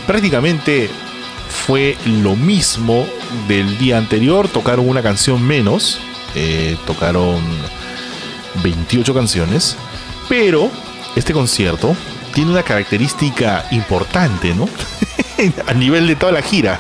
[0.06, 0.90] Prácticamente
[1.66, 3.06] fue lo mismo
[3.48, 6.00] del día anterior, tocaron una canción menos,
[6.36, 7.40] eh, tocaron
[8.64, 9.78] 28 canciones,
[10.28, 10.72] pero
[11.16, 11.96] este concierto
[12.34, 14.68] tiene una característica importante, ¿no?
[15.68, 16.80] a nivel de toda la gira.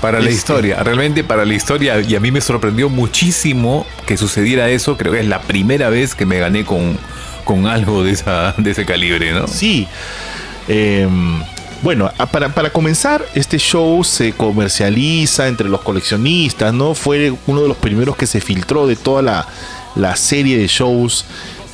[0.00, 0.36] Para la este...
[0.36, 5.12] historia, realmente para la historia, y a mí me sorprendió muchísimo que sucediera eso, creo
[5.12, 6.98] que es la primera vez que me gané con,
[7.44, 9.46] con algo de, esa, de ese calibre, ¿no?
[9.46, 9.86] Sí.
[10.68, 11.06] Eh,
[11.82, 16.94] bueno, para, para, comenzar, este show se comercializa entre los coleccionistas, ¿no?
[16.94, 19.48] Fue uno de los primeros que se filtró de toda la,
[19.96, 21.24] la serie de shows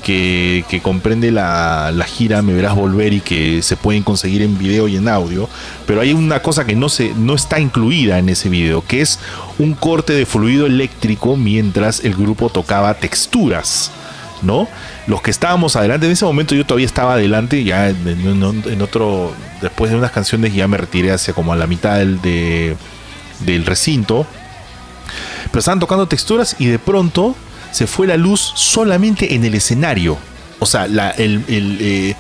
[0.03, 4.57] que, que comprende la, la, gira Me Verás Volver y que se pueden conseguir en
[4.57, 5.49] video y en audio.
[5.87, 9.19] Pero hay una cosa que no, se, no está incluida en ese video, que es
[9.59, 13.91] un corte de fluido eléctrico mientras el grupo tocaba texturas.
[14.43, 14.69] ¿No?
[15.07, 19.91] Los que estábamos adelante, en ese momento yo todavía estaba adelante, ya en, otro, después
[19.91, 22.77] de unas canciones ya me retiré hacia como a la mitad del, de,
[23.41, 24.27] del recinto,
[25.47, 27.35] pero estaban tocando texturas y de pronto
[27.71, 30.19] se fue la luz solamente en el escenario,
[30.59, 32.17] o sea, el, el, eh,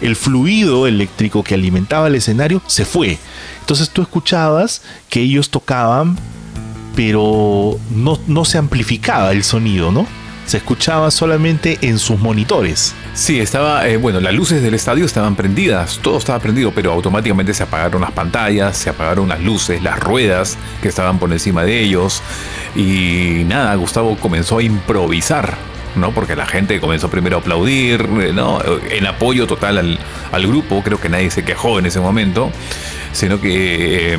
[0.00, 3.18] el fluido eléctrico que alimentaba el escenario se fue,
[3.60, 6.18] entonces tú escuchabas que ellos tocaban,
[6.94, 10.06] pero no, no se amplificaba el sonido, ¿no?
[10.46, 12.94] Se escuchaba solamente en sus monitores.
[13.14, 17.54] Sí, estaba, eh, bueno, las luces del estadio estaban prendidas, todo estaba prendido, pero automáticamente
[17.54, 21.80] se apagaron las pantallas, se apagaron las luces, las ruedas que estaban por encima de
[21.80, 22.22] ellos.
[22.74, 25.56] Y nada, Gustavo comenzó a improvisar,
[25.94, 26.12] ¿no?
[26.12, 28.60] Porque la gente comenzó primero a aplaudir, eh, ¿no?
[28.90, 29.98] En apoyo total al,
[30.32, 32.50] al grupo, creo que nadie se quejó en ese momento,
[33.12, 34.18] sino que eh,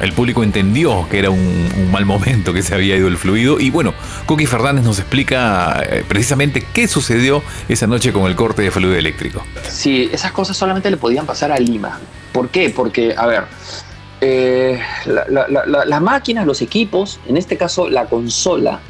[0.00, 3.60] el público entendió que era un, mal momento, que se había ido el fluido.
[3.60, 3.94] Y bueno,
[4.26, 8.96] Coqui Fernández nos explica eh, precisamente qué sucedió esa noche con el corte de fluido
[8.96, 9.42] eléctrico.
[9.68, 11.98] Sí, esas cosas solamente le podían pasar a Lima.
[12.32, 12.70] ¿Por qué?
[12.70, 13.44] Porque, a ver,
[14.20, 18.80] eh, la, la, la, las máquinas, los equipos, en este caso la consola,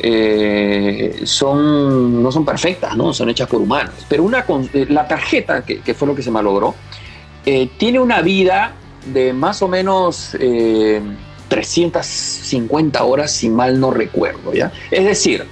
[0.00, 3.14] eh, son, no son perfectas, ¿no?
[3.14, 3.94] son hechas por humanos.
[4.08, 4.44] Pero una,
[4.88, 6.74] la tarjeta, que, fue lo que se malogró,
[7.78, 8.74] tiene una vida
[9.06, 11.00] de más o menos eh,
[11.48, 14.52] 350 horas, si mal no recuerdo.
[14.52, 14.72] ¿ya?
[14.90, 15.46] Es decir,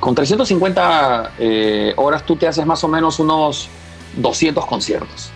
[0.00, 3.68] con 350 eh, horas tú te haces más o menos unos
[4.16, 5.30] 200 conciertos.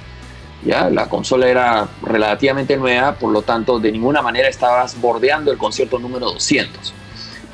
[0.64, 0.90] ¿ya?
[0.90, 5.98] La consola era relativamente nueva, por lo tanto, de ninguna manera estabas bordeando el concierto
[5.98, 6.94] número 200.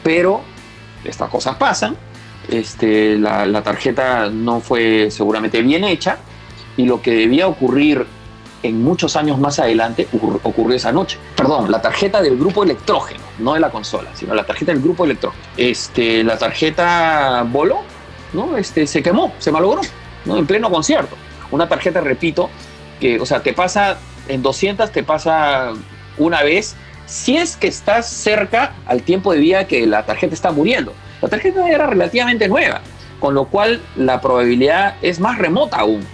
[0.02, 0.40] Pero
[1.04, 1.96] estas cosas pasan.
[2.48, 6.18] Este, la, la tarjeta no fue seguramente bien hecha
[6.76, 8.06] y lo que debía ocurrir
[8.62, 10.08] en muchos años más adelante
[10.42, 11.18] ocurrió esa noche.
[11.36, 15.04] Perdón, la tarjeta del grupo electrógeno, no de la consola, sino la tarjeta del grupo
[15.04, 15.42] electrógeno.
[15.56, 17.80] Este, la tarjeta voló,
[18.32, 18.56] ¿no?
[18.56, 19.82] Este, se quemó, se malogró,
[20.24, 20.36] ¿no?
[20.36, 21.16] En pleno concierto.
[21.50, 22.50] Una tarjeta, repito,
[23.00, 23.98] que, o sea, te pasa
[24.28, 25.72] en 200, te pasa
[26.18, 26.74] una vez,
[27.06, 30.92] si es que estás cerca al tiempo de vida que la tarjeta está muriendo.
[31.22, 32.80] La tarjeta era relativamente nueva,
[33.20, 36.04] con lo cual la probabilidad es más remota aún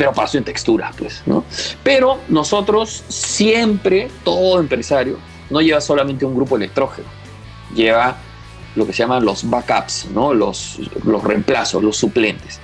[0.00, 1.44] pero pasó en textura, pues, ¿no?
[1.82, 5.18] Pero nosotros siempre, todo empresario,
[5.50, 7.06] no lleva solamente un grupo electrógeno,
[7.74, 8.16] lleva
[8.76, 10.32] lo que se llaman los backups, ¿no?
[10.32, 12.60] Los, los reemplazos, los suplentes.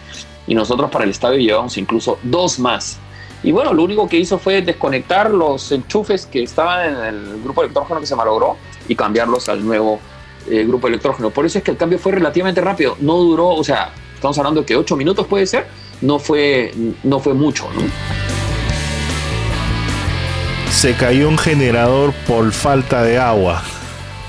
[0.46, 2.96] Y nosotros para el estadio llevamos incluso dos más.
[3.42, 7.60] Y bueno, lo único que hizo fue desconectar los enchufes que estaban en el grupo
[7.60, 8.56] electrógeno que se malogró
[8.88, 10.00] y cambiarlos al nuevo
[10.48, 11.28] eh, grupo electrógeno.
[11.28, 12.96] Por eso es que el cambio fue relativamente rápido.
[12.98, 15.66] No duró, o sea, estamos hablando de que ocho minutos puede ser,
[16.00, 16.72] no fue,
[17.02, 17.68] no fue mucho.
[17.74, 17.82] ¿no?
[20.70, 23.62] Se cayó un generador por falta de agua.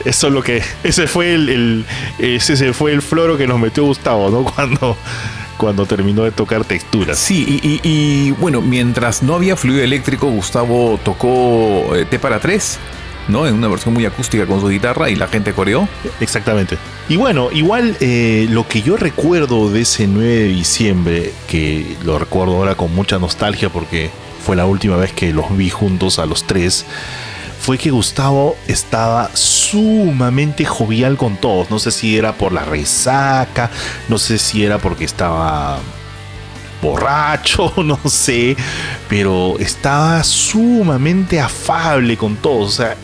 [0.05, 0.61] Eso es lo que.
[0.83, 1.85] Ese fue el, el,
[2.19, 4.43] ese fue el floro que nos metió Gustavo, ¿no?
[4.55, 4.97] Cuando,
[5.57, 7.17] cuando terminó de tocar texturas.
[7.17, 12.39] Sí, y, y, y bueno, mientras no había fluido eléctrico, Gustavo tocó eh, T para
[12.39, 12.79] 3.
[13.27, 13.47] ¿No?
[13.47, 15.87] En una versión muy acústica con su guitarra y la gente coreó.
[16.19, 16.77] Exactamente.
[17.09, 22.19] Y bueno, igual eh, lo que yo recuerdo de ese 9 de diciembre, que lo
[22.19, 24.09] recuerdo ahora con mucha nostalgia porque
[24.45, 26.85] fue la última vez que los vi juntos a los tres,
[27.59, 31.69] fue que Gustavo estaba sumamente jovial con todos.
[31.69, 33.69] No sé si era por la resaca,
[34.07, 35.79] no sé si era porque estaba
[36.81, 38.55] borracho, no sé,
[39.09, 42.67] pero estaba sumamente afable con todos.
[42.67, 42.95] O sea,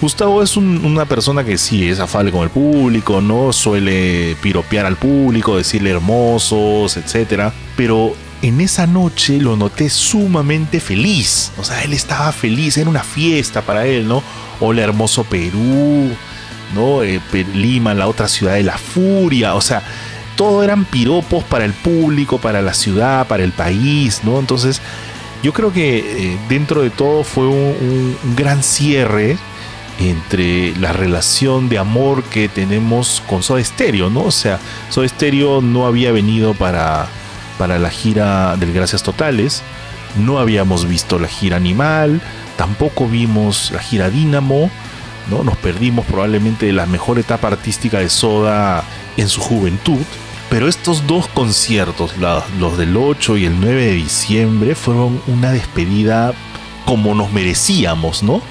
[0.00, 4.86] Gustavo es un, una persona que sí es afable con el público, no suele piropear
[4.86, 11.52] al público, decirle hermosos, etcétera, pero en esa noche lo noté sumamente feliz.
[11.58, 14.22] O sea, él estaba feliz, era una fiesta para él, ¿no?
[14.60, 16.08] Hola, hermoso Perú,
[16.74, 17.02] ¿no?
[17.04, 17.20] Eh,
[17.54, 19.82] Lima, la otra ciudad de la furia, o sea
[20.36, 24.38] todo eran piropos para el público, para la ciudad, para el país, ¿no?
[24.38, 24.80] Entonces,
[25.42, 29.36] yo creo que eh, dentro de todo fue un, gran cierre
[29.98, 34.22] entre la relación de amor que tenemos con Soda Stereo, ¿no?
[34.22, 37.06] O sea, Soda Stereo no había venido para,
[37.58, 39.62] para la gira del Gracias Totales,
[40.16, 42.20] no habíamos visto la gira Animal,
[42.56, 44.70] tampoco vimos la gira Dínamo,
[45.30, 45.44] ¿no?
[45.44, 48.84] Nos perdimos probablemente de la mejor etapa artística de Soda
[49.16, 50.04] en su juventud.
[50.52, 52.12] Pero estos dos conciertos,
[52.58, 56.34] los del 8 y el 9 de diciembre, fueron una despedida
[56.84, 58.42] como nos merecíamos, ¿no?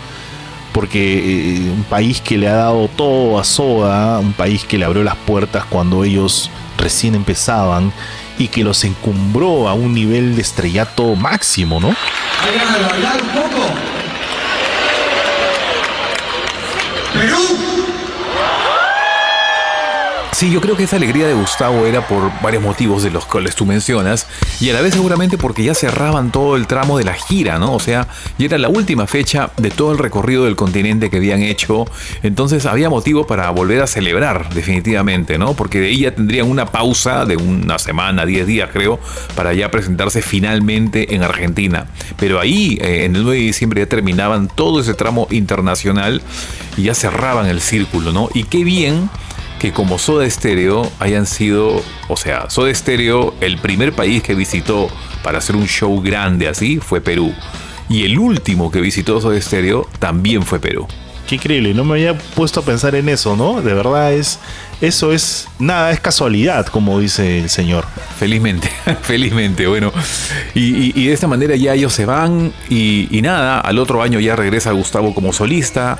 [0.73, 4.85] Porque eh, un país que le ha dado todo a Soda, un país que le
[4.85, 7.93] abrió las puertas cuando ellos recién empezaban
[8.39, 11.89] y que los encumbró a un nivel de estrellato máximo, ¿no?
[11.89, 13.67] ¿Hay ganas de bailar un poco?
[17.13, 17.90] Perú.
[20.41, 23.55] Sí, yo creo que esa alegría de Gustavo era por varios motivos de los cuales
[23.55, 24.25] tú mencionas,
[24.59, 27.75] y a la vez seguramente porque ya cerraban todo el tramo de la gira, ¿no?
[27.75, 28.07] O sea,
[28.39, 31.85] ya era la última fecha de todo el recorrido del continente que habían hecho,
[32.23, 35.53] entonces había motivo para volver a celebrar, definitivamente, ¿no?
[35.53, 38.99] Porque de ahí ya tendrían una pausa de una semana, 10 días creo,
[39.35, 41.85] para ya presentarse finalmente en Argentina.
[42.17, 46.19] Pero ahí, eh, en el 9 de diciembre, ya terminaban todo ese tramo internacional
[46.77, 48.27] y ya cerraban el círculo, ¿no?
[48.33, 49.07] Y qué bien
[49.61, 54.89] que como Soda Stereo hayan sido, o sea, Soda Stereo, el primer país que visitó
[55.23, 57.31] para hacer un show grande así fue Perú.
[57.87, 60.87] Y el último que visitó Soda Stereo también fue Perú.
[61.27, 63.61] Qué increíble, no me había puesto a pensar en eso, ¿no?
[63.61, 64.39] De verdad es,
[64.81, 67.85] eso es, nada, es casualidad, como dice el señor.
[68.17, 68.67] Felizmente,
[69.03, 69.93] felizmente, bueno.
[70.55, 74.01] Y, y- y de esta manera ya ellos se van y, y nada, al otro
[74.01, 75.99] año ya regresa Gustavo como solista,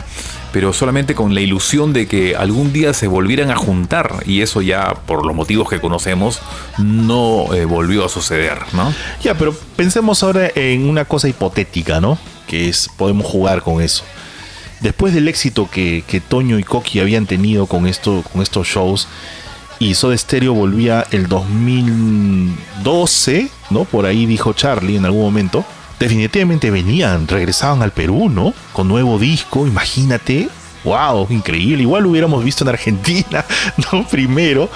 [0.51, 4.61] pero solamente con la ilusión de que algún día se volvieran a juntar y eso
[4.61, 6.41] ya, por los motivos que conocemos,
[6.77, 8.93] no eh, volvió a suceder, ¿no?
[9.23, 12.17] Ya, pero pensemos ahora en una cosa hipotética, ¿no?
[12.47, 14.03] Que es, podemos jugar con eso.
[14.81, 19.07] Después del éxito que, que Toño y Coqui habían tenido con, esto, con estos shows,
[19.81, 23.85] y Soda Stereo volvía el 2012, ¿no?
[23.85, 25.65] Por ahí dijo Charlie en algún momento.
[26.01, 28.55] Definitivamente venían, regresaban al Perú, ¿no?
[28.73, 30.49] Con nuevo disco, imagínate.
[30.83, 31.27] ¡Wow!
[31.29, 31.83] Increíble.
[31.83, 33.45] Igual lo hubiéramos visto en Argentina,
[33.91, 34.07] ¿no?
[34.07, 34.67] Primero.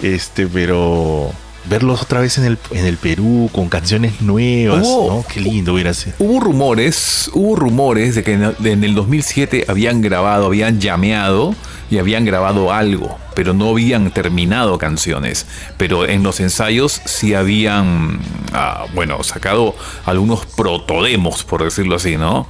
[0.00, 1.30] Este, pero
[1.64, 5.24] verlos otra vez en el, en el Perú con canciones nuevas, Hubo- ¿no?
[5.32, 6.16] Qué lindo hubiera sido.
[6.18, 11.54] Hubo rumores, hubo rumores de que en en el 2007 habían grabado, habían llameado
[11.90, 15.46] y habían grabado algo, pero no habían terminado canciones.
[15.76, 18.18] Pero en los ensayos sí habían,
[18.54, 19.74] ah, bueno, sacado
[20.06, 22.46] algunos protodemos, por decirlo así, ¿no?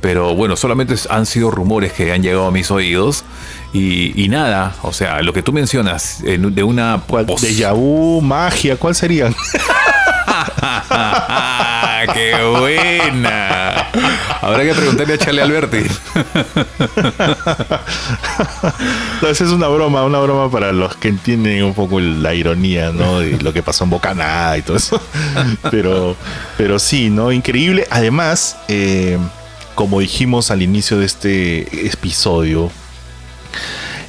[0.00, 3.24] Pero bueno, solamente han sido rumores que han llegado a mis oídos.
[3.74, 7.04] Y, y nada, o sea, lo que tú mencionas eh, de una...
[7.06, 9.34] Déjà vu, magia, ¿cuál serían?
[12.14, 13.88] ¡Qué buena!
[14.40, 15.78] Habrá que preguntarle a Charlie Alberti.
[19.22, 22.90] No, esa es una broma, una broma para los que entienden un poco la ironía,
[22.92, 23.20] ¿no?
[23.20, 25.00] De lo que pasó en Bocanada y todo eso.
[25.70, 26.16] Pero,
[26.58, 27.32] pero sí, ¿no?
[27.32, 27.86] Increíble.
[27.90, 29.18] Además, eh,
[29.74, 32.70] como dijimos al inicio de este episodio,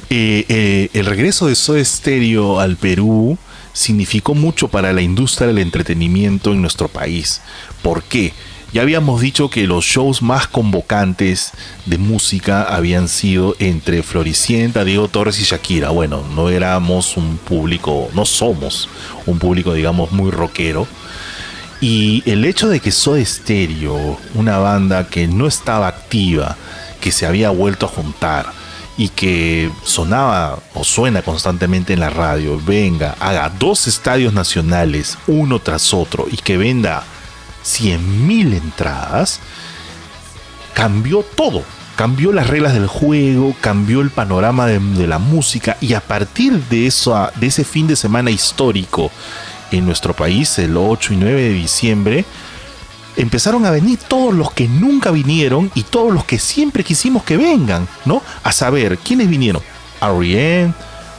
[0.08, 3.38] eh, eh, el regreso de Soda Stereo al Perú
[3.72, 7.40] significó mucho para la industria del entretenimiento en nuestro país.
[7.82, 8.32] ¿Por qué?
[8.72, 11.52] Ya habíamos dicho que los shows más convocantes
[11.86, 15.90] de música habían sido entre Floricienta, Diego Torres y Shakira.
[15.90, 18.88] Bueno, no éramos un público, no somos
[19.24, 20.86] un público, digamos, muy rockero.
[21.80, 26.56] Y el hecho de que Soda Stereo, una banda que no estaba activa,
[27.00, 28.46] que se había vuelto a juntar
[28.98, 35.58] y que sonaba o suena constantemente en la radio, venga, haga dos estadios nacionales uno
[35.58, 37.04] tras otro y que venda
[37.66, 39.40] 100.000 entradas,
[40.74, 41.62] cambió todo.
[41.96, 46.86] Cambió las reglas del juego, cambió el panorama de, la música y a partir de,
[46.86, 49.10] eso, de ese fin de semana histórico
[49.70, 52.24] en nuestro país, el 8 y 9 de diciembre,
[53.16, 57.36] empezaron a venir todos los que nunca vinieron y todos los que siempre quisimos que
[57.36, 58.22] vengan, ¿no?
[58.42, 59.62] A saber, ¿quiénes vinieron?
[60.00, 60.72] R.E.M.,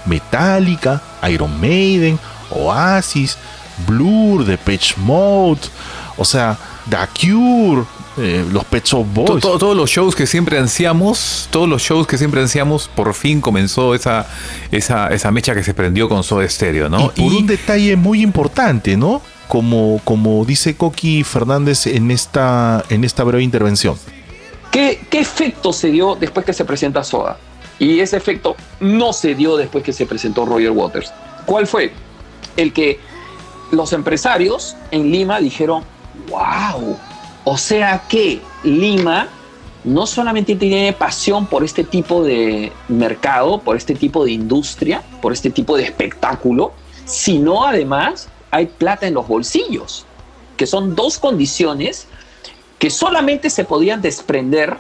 [0.06, 2.20] Metallica, Iron Maiden,
[2.50, 3.38] Oasis,
[3.86, 5.62] Blur, Depeche Mode,
[6.18, 6.58] o sea,
[6.90, 7.86] The Cure,
[8.18, 9.42] eh, los Pet Shop Boys.
[9.42, 13.42] to- todos los shows que siempre ansiamos, todos los shows que siempre ansiamos, por fin
[13.42, 14.28] comenzó esa,
[14.72, 17.12] esa, esa mecha que se prendió con Soda Stereo, ¿no?
[17.16, 19.22] Y por un detalle muy importante, ¿no?
[19.48, 23.96] Como, como dice Coqui Fernández en esta, en esta breve intervención.
[24.72, 27.38] ¿Qué, qué efecto se dio después que se presenta Soda?
[27.80, 31.14] Y ese efecto no se dio después que se presentó Roger Waters.
[31.46, 31.94] ¿Cuál fue?
[32.58, 33.00] El que
[33.72, 35.84] los empresarios en Lima dijeron,
[36.30, 36.98] wow,
[37.50, 39.30] o sea que Lima
[39.86, 45.32] no solamente tiene pasión por este tipo de mercado, por este tipo de industria, por
[45.32, 46.74] este tipo de espectáculo,
[47.06, 50.06] sino además hay plata en los bolsillos,
[50.58, 52.08] que son dos condiciones
[52.80, 54.76] que solamente se podían desprender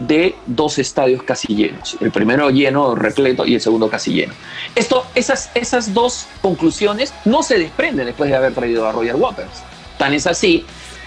[0.00, 1.96] de dos estadios casi llenos.
[2.00, 4.34] El primero lleno, repleto, y el segundo casi lleno.
[4.74, 9.62] Esto, esas, esas dos conclusiones no se desprenden después de haber traído a Roger Waters.
[9.96, 10.66] Tan es así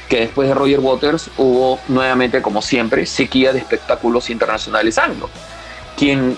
[0.10, 5.30] que después de Roger Waters hubo nuevamente, como siempre, sequía de espectáculos internacionales anglo.
[5.98, 6.38] Quien,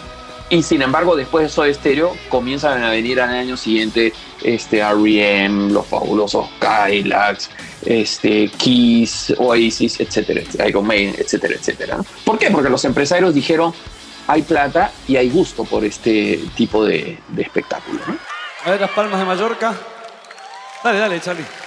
[0.50, 4.14] y sin embargo, después de Soda Stereo, comienzan a venir al año siguiente
[4.44, 7.50] este, R.E.M., los fabulosos Cadillacs,
[7.86, 11.98] este, Kiss, Oasis, etcétera, etcétera, etcétera.
[12.24, 12.52] ¿Por qué?
[12.52, 13.74] Porque los empresarios dijeron,
[14.28, 18.02] hay plata y hay gusto por este tipo de, espectáculo.
[18.64, 19.74] A ver, las palmas de Mallorca.
[20.84, 21.65] Dale, dale, Charlie.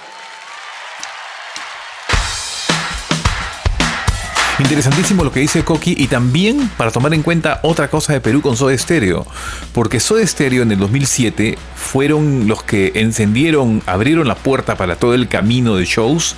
[4.59, 8.41] Interesantísimo lo que dice Coqui y también para tomar en cuenta otra cosa de Perú
[8.41, 9.25] con Soda Stereo,
[9.73, 15.13] porque Soda Stereo en el 2007 fueron los que encendieron, abrieron la puerta para todo
[15.13, 16.35] el camino de shows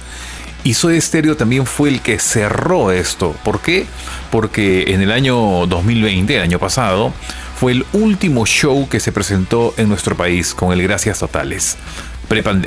[0.63, 3.35] y Soda Stereo también fue el que cerró esto.
[3.43, 3.87] ¿Por qué?
[4.29, 7.11] Porque en el año 2020, el año pasado,
[7.59, 11.77] fue el último show que se presentó en nuestro país con el Gracias Totales.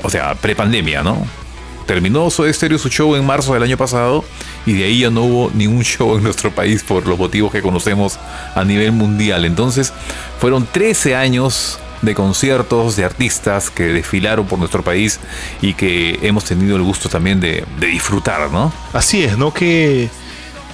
[0.03, 1.44] O sea, prepandemia, ¿no?
[1.87, 4.25] Terminó Soda Stereo su show en marzo del año pasado
[4.67, 7.63] y de ahí ya no hubo ningún show en nuestro país por los motivos que
[7.63, 8.19] conocemos
[8.55, 9.45] a nivel mundial.
[9.45, 9.93] Entonces
[10.39, 15.21] fueron 13 años de conciertos, de artistas que desfilaron por nuestro país
[15.63, 18.73] y que hemos tenido el gusto también de, de disfrutar, ¿no?
[18.93, 19.55] Así es, ¿no?
[19.55, 20.11] Qué,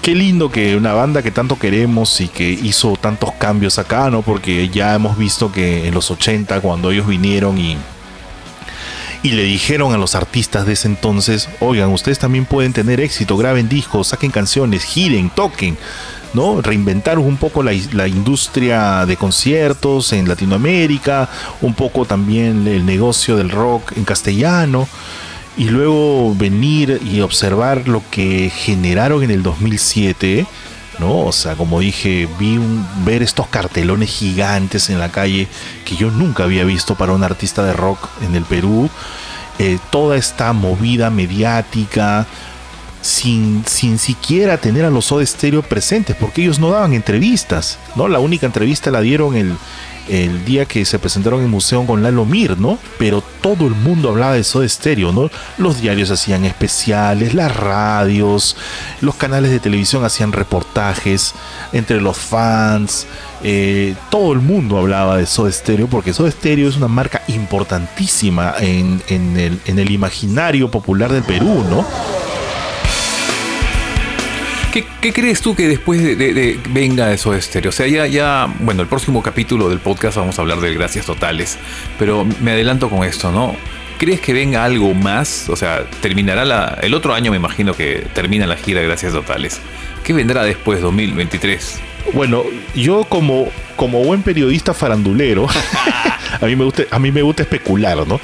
[0.02, 4.22] qué lindo que una banda que tanto queremos y que hizo tantos cambios acá, ¿no?
[4.22, 7.76] Porque ya hemos visto que en los 80, cuando ellos vinieron y,
[9.22, 13.36] y le dijeron a los artistas de ese entonces, oigan, ustedes también pueden tener éxito,
[13.36, 15.76] graben discos, saquen canciones, giren, toquen.
[16.32, 16.62] ¿no?
[16.62, 21.28] Reinventaron un poco la, la industria de conciertos en Latinoamérica,
[21.60, 24.88] un poco también el negocio del rock en castellano
[25.56, 30.46] y luego venir y observar lo que generaron en el 2007,
[31.00, 31.20] ¿no?
[31.20, 32.60] O sea, como dije, vi
[33.04, 35.48] ver estos cartelones gigantes en la calle
[35.84, 38.88] que yo nunca había visto para un artista de rock en el Perú.
[39.58, 42.26] Eh, toda esta movida mediática,
[43.02, 48.08] sin, sin siquiera tener a los Soda Stereo presentes, porque ellos no daban entrevistas, ¿no?
[48.08, 49.56] La única entrevista la dieron el,
[50.08, 52.78] el día que se presentaron en museo con Lalo Mir, ¿no?
[52.98, 55.30] Pero todo el mundo hablaba de Soda Stereo, ¿no?
[55.58, 58.56] Los diarios hacían especiales, las radios,
[59.00, 61.34] los canales de televisión hacían reportajes
[61.72, 63.06] entre los fans.
[63.42, 68.54] eh, todo el mundo hablaba de Soda Stereo porque Soda Stereo es una marca importantísima
[68.58, 71.84] en, en el, en el imaginario popular del Perú, ¿no?
[74.72, 77.70] ¿Qué, qué crees tú que después de, de- de venga de Soda Stereo?
[77.70, 81.06] O sea, ya, ya, bueno, el próximo capítulo del podcast vamos a hablar de Gracias
[81.06, 81.58] Totales,
[81.98, 83.56] pero me adelanto con esto, ¿no?
[83.98, 85.48] ¿Crees que venga algo más?
[85.48, 89.12] O sea, terminará la, el otro año, me imagino que termina la gira de Gracias
[89.12, 89.60] Totales.
[90.04, 91.80] ¿Qué vendrá después, 2023?
[92.14, 92.44] Bueno,
[92.74, 95.48] yo como, como buen periodista farandulero,
[96.40, 98.20] a mí me gusta, a mí me gusta especular, ¿no?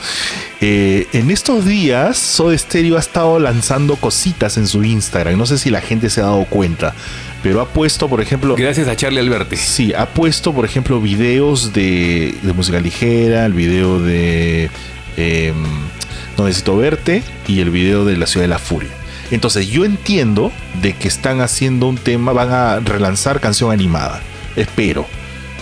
[0.61, 5.37] Eh, en estos días, Soda Stereo ha estado lanzando cositas en su Instagram.
[5.39, 6.95] No sé si la gente se ha dado cuenta,
[7.43, 8.57] pero ha puesto, por ejemplo.
[8.57, 9.57] Gracias a Charlie Alberti.
[9.57, 14.71] Sí, ha puesto, por ejemplo, videos de, de música ligera, el video de
[15.17, 15.53] eh,
[16.39, 18.91] No Necesito Verte y el video de La Ciudad de la Furia.
[19.31, 24.23] Entonces, yo entiendo de que están haciendo un tema, van a relanzar canción animada.
[24.55, 25.07] Espero.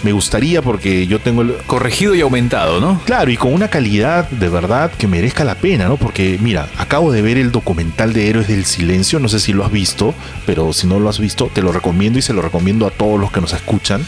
[0.04, 1.54] Me gustaría porque yo tengo el...
[1.66, 3.00] Corregido y aumentado, ¿no?
[3.06, 5.96] Claro, y con una calidad de verdad que merezca la pena, ¿no?
[5.96, 9.64] Porque mira, acabo de ver el documental de Héroes del Silencio, no sé si lo
[9.64, 10.14] has visto,
[10.44, 13.18] pero si no lo has visto, te lo recomiendo y se lo recomiendo a todos
[13.18, 14.04] los que nos escuchan.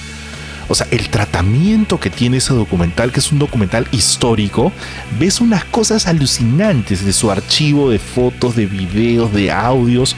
[0.69, 4.73] O sea, el tratamiento que tiene ese documental, que es un documental histórico,
[5.19, 10.15] ves unas cosas alucinantes de su archivo de fotos, de videos, de audios.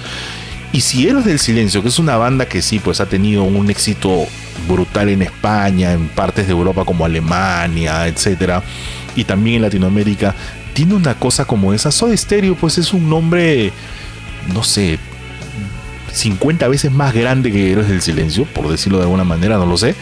[0.72, 3.70] Y si Héroes del Silencio, que es una banda que sí, pues ha tenido un
[3.70, 4.26] éxito
[4.66, 8.62] brutal en España, en partes de Europa como Alemania, etcétera,
[9.14, 10.34] y también en Latinoamérica,
[10.74, 11.90] tiene una cosa como esa.
[11.90, 13.72] Soda Stereo, pues es un nombre,
[14.54, 14.98] no sé,
[16.12, 19.76] 50 veces más grande que Héroes del Silencio, por decirlo de alguna manera, no lo
[19.76, 19.94] sé.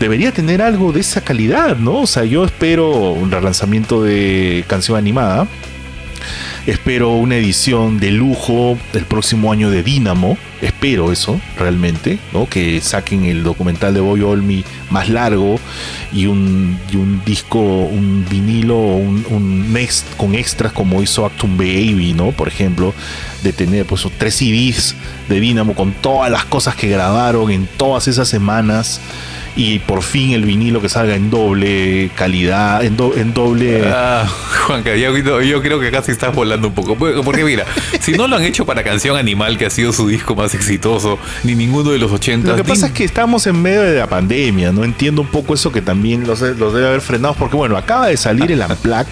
[0.00, 2.02] Debería tener algo de esa calidad, ¿no?
[2.02, 5.48] O sea, yo espero un relanzamiento de canción animada.
[6.68, 10.36] Espero una edición de lujo el próximo año de Dynamo.
[10.60, 12.46] Espero eso, realmente, ¿no?
[12.46, 15.58] Que saquen el documental de Boy Olmi más largo
[16.12, 16.78] y un,
[17.24, 22.32] disco, un vinilo, un, un next con extras como hizo Actum Baby, ¿no?
[22.32, 22.92] Por ejemplo,
[23.42, 24.94] de tener pues tres CDs
[25.30, 29.00] de Dynamo con todas las cosas que grabaron en todas esas semanas
[29.58, 33.82] y por fin el vinilo que salga en doble calidad, en, do- en doble...
[33.92, 34.24] Ah,
[34.66, 36.94] Juanca, yo, yo creo que casi estás volando un poco.
[36.96, 37.64] Porque mira,
[38.00, 41.18] si no lo han hecho para Canción Animal, que ha sido su disco más exitoso,
[41.42, 42.48] ni ninguno de los 80.
[42.50, 45.54] Lo que pasa es que estamos en medio de la pandemia, no entiendo un poco
[45.54, 49.06] eso que también los, los debe haber frenado, porque bueno, acaba de salir el Unplugged,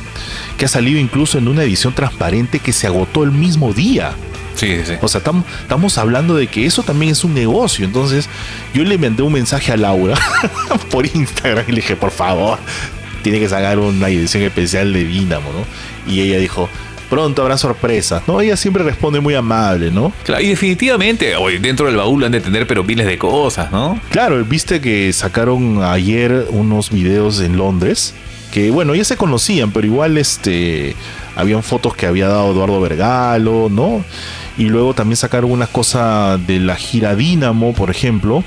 [0.56, 4.12] que ha salido incluso en una edición transparente que se agotó el mismo día.
[4.56, 4.94] Sí, sí.
[5.00, 7.84] O sea, tam- estamos hablando de que eso también es un negocio.
[7.84, 8.28] Entonces,
[8.74, 10.16] yo le mandé un mensaje a Laura
[10.90, 12.58] por Instagram y le dije, por favor,
[13.22, 16.12] tiene que sacar una edición especial de Dynamo, ¿no?
[16.12, 16.68] Y ella dijo,
[17.10, 18.40] pronto habrá sorpresas, ¿no?
[18.40, 20.12] Ella siempre responde muy amable, ¿no?
[20.24, 24.00] Claro, y definitivamente, oye, dentro del baúl han de tener pero miles de cosas, ¿no?
[24.10, 28.14] Claro, viste que sacaron ayer unos videos en Londres
[28.52, 30.96] que bueno, ya se conocían, pero igual este
[31.34, 34.02] habían fotos que había dado Eduardo Vergalo, ¿no?
[34.58, 38.42] Y luego también sacaron una cosa de la gira Dínamo, por ejemplo.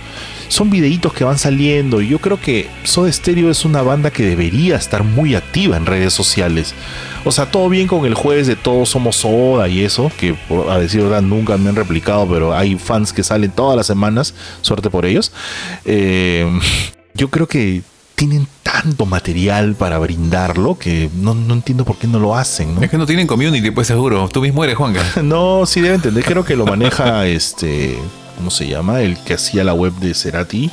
[0.47, 4.23] Son videitos que van saliendo y yo creo que Soda Stereo es una banda que
[4.23, 6.73] debería estar muy activa en redes sociales.
[7.23, 10.35] O sea, todo bien con el jueves de Todos Somos Soda y eso, que
[10.67, 14.33] a decir verdad nunca me han replicado, pero hay fans que salen todas las semanas,
[14.61, 15.31] suerte por ellos.
[15.85, 16.47] Eh,
[17.13, 17.83] yo creo que
[18.19, 22.81] tienen tanto material para brindarlo que no, no entiendo por qué no lo hacen, ¿no?
[22.81, 24.27] Es que no tienen community, pues seguro.
[24.31, 25.01] Tú mismo eres, Juanca.
[25.23, 26.23] no, sí debe entender.
[26.25, 27.97] Creo que lo maneja este.
[28.35, 29.01] ¿Cómo se llama?
[29.01, 30.69] El que hacía la web de Cerati.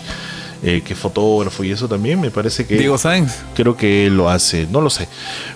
[0.62, 2.20] Eh, que fotógrafo y eso también.
[2.20, 2.77] Me parece que.
[2.77, 3.32] Diego Sáenz.
[3.55, 4.66] Creo que lo hace.
[4.70, 5.06] No lo sé.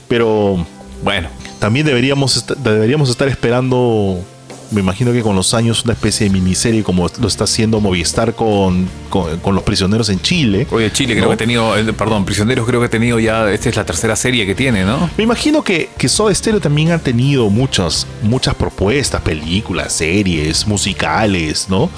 [0.06, 0.64] Pero.
[1.02, 1.28] Bueno.
[1.58, 4.24] También deberíamos, est- deberíamos estar esperando.
[4.70, 8.34] Me imagino que con los años una especie de miniserie como lo está haciendo Movistar
[8.34, 10.66] con, con, con los prisioneros en Chile.
[10.70, 13.76] Oye, Chile creo que ha tenido, perdón, Prisioneros creo que ha tenido ya, esta es
[13.76, 15.10] la tercera serie que tiene, ¿no?
[15.16, 21.66] Me imagino que, que Soda Stereo también ha tenido muchas, muchas propuestas, películas, series, musicales,
[21.68, 21.90] ¿no?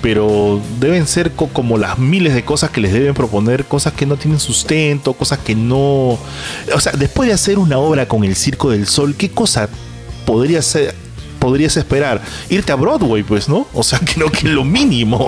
[0.00, 4.06] Pero deben ser co- como las miles de cosas que les deben proponer, cosas que
[4.06, 6.18] no tienen sustento, cosas que no...
[6.74, 9.68] O sea, después de hacer una obra con el Circo del Sol, ¿qué cosa
[10.24, 10.94] podría ser...
[11.40, 13.66] Podrías esperar irte a Broadway, pues, ¿no?
[13.72, 15.26] O sea, creo que lo mínimo,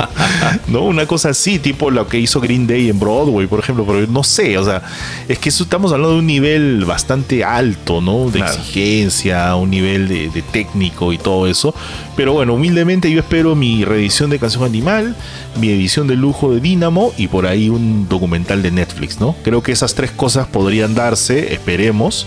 [0.69, 0.83] ¿no?
[0.83, 4.23] Una cosa así, tipo lo que hizo Green Day en Broadway, por ejemplo, pero no
[4.23, 4.83] sé, o sea,
[5.29, 8.31] es que eso estamos hablando de un nivel bastante alto, ¿no?
[8.31, 8.53] De Claro.
[8.55, 11.75] exigencia, un nivel de, de técnico y todo eso.
[12.15, 15.17] Pero bueno, humildemente yo espero mi reedición de Canción Animal,
[15.59, 19.35] mi edición de lujo de Dynamo y por ahí un documental de Netflix, ¿no?
[19.43, 22.27] Creo que esas tres cosas podrían darse, esperemos.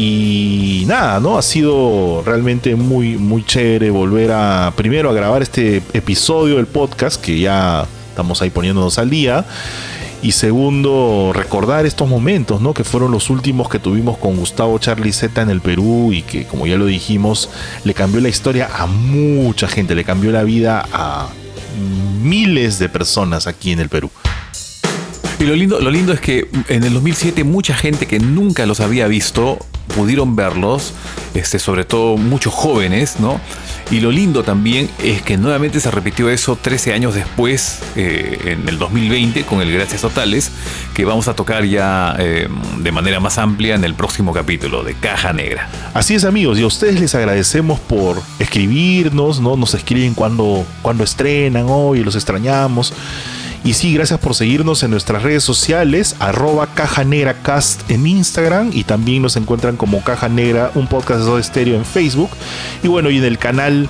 [0.00, 1.38] Y nada, ¿no?
[1.38, 7.20] Ha sido realmente muy, muy chévere volver a, primero, a grabar este episodio del podcast,
[7.20, 9.44] que ya estamos ahí poniéndonos al día.
[10.22, 12.74] Y segundo, recordar estos momentos, ¿no?
[12.74, 16.44] Que fueron los últimos que tuvimos con Gustavo Charlie Z en el Perú y que,
[16.44, 17.50] como ya lo dijimos,
[17.82, 21.26] le cambió la historia a mucha gente, le cambió la vida a
[22.22, 24.12] miles de personas aquí en el Perú.
[25.40, 28.78] Y lo lindo, lo lindo es que en el 2007 mucha gente que nunca los
[28.78, 29.58] había visto
[29.88, 30.94] pudieron verlos,
[31.34, 33.40] este, sobre todo muchos jóvenes, ¿no?
[33.90, 38.68] Y lo lindo también es que nuevamente se repitió eso 13 años después, eh, en
[38.68, 40.50] el 2020, con el Gracias Totales,
[40.94, 42.48] que vamos a tocar ya eh,
[42.80, 45.70] de manera más amplia en el próximo capítulo de Caja Negra.
[45.94, 49.56] Así es amigos, y a ustedes les agradecemos por escribirnos, ¿no?
[49.56, 52.92] Nos escriben cuando, cuando estrenan hoy, los extrañamos.
[53.64, 58.70] Y sí, gracias por seguirnos en nuestras redes sociales, arroba Caja Negra Cast en Instagram
[58.72, 62.30] y también nos encuentran como Caja Negra, un podcast de Soda Stereo en Facebook.
[62.82, 63.88] Y bueno, y en el canal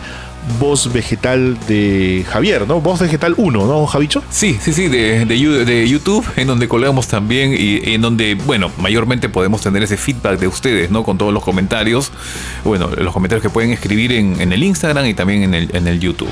[0.58, 2.80] Voz Vegetal de Javier, ¿no?
[2.80, 4.22] Voz Vegetal 1, ¿no, Javicho?
[4.30, 9.28] Sí, sí, sí, de, de YouTube, en donde colgamos también y en donde, bueno, mayormente
[9.28, 11.04] podemos tener ese feedback de ustedes, ¿no?
[11.04, 12.10] Con todos los comentarios,
[12.64, 15.86] bueno, los comentarios que pueden escribir en, en el Instagram y también en el, en
[15.86, 16.30] el YouTube.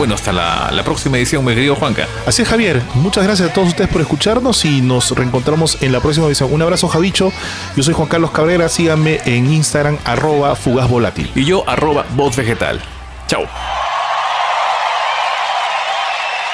[0.00, 2.08] Bueno, hasta la, la próxima edición, mi querido Juanca.
[2.26, 2.80] Así es, Javier.
[2.94, 6.50] Muchas gracias a todos ustedes por escucharnos y nos reencontramos en la próxima edición.
[6.50, 7.30] Un abrazo, Javicho.
[7.76, 8.70] Yo soy Juan Carlos Cabrera.
[8.70, 11.30] Síganme en Instagram, arroba fugaz volátil.
[11.34, 12.80] Y yo, arroba voz vegetal.
[13.26, 13.46] Chao.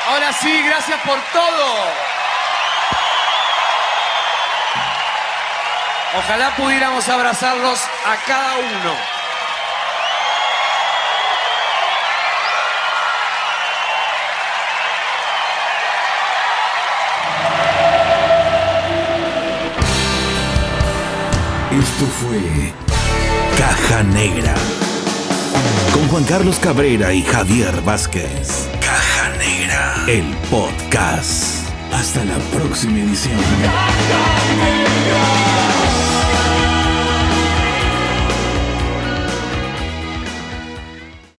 [0.08, 1.66] Ahora sí, gracias por todo.
[6.18, 9.15] Ojalá pudiéramos abrazarlos a cada uno.
[21.86, 22.72] Esto fue
[23.56, 24.54] Caja Negra.
[25.94, 28.68] Con Juan Carlos Cabrera y Javier Vázquez.
[28.80, 29.94] Caja Negra.
[30.08, 31.64] El podcast.
[31.92, 33.36] Hasta la próxima edición.
[33.36, 33.72] Negra.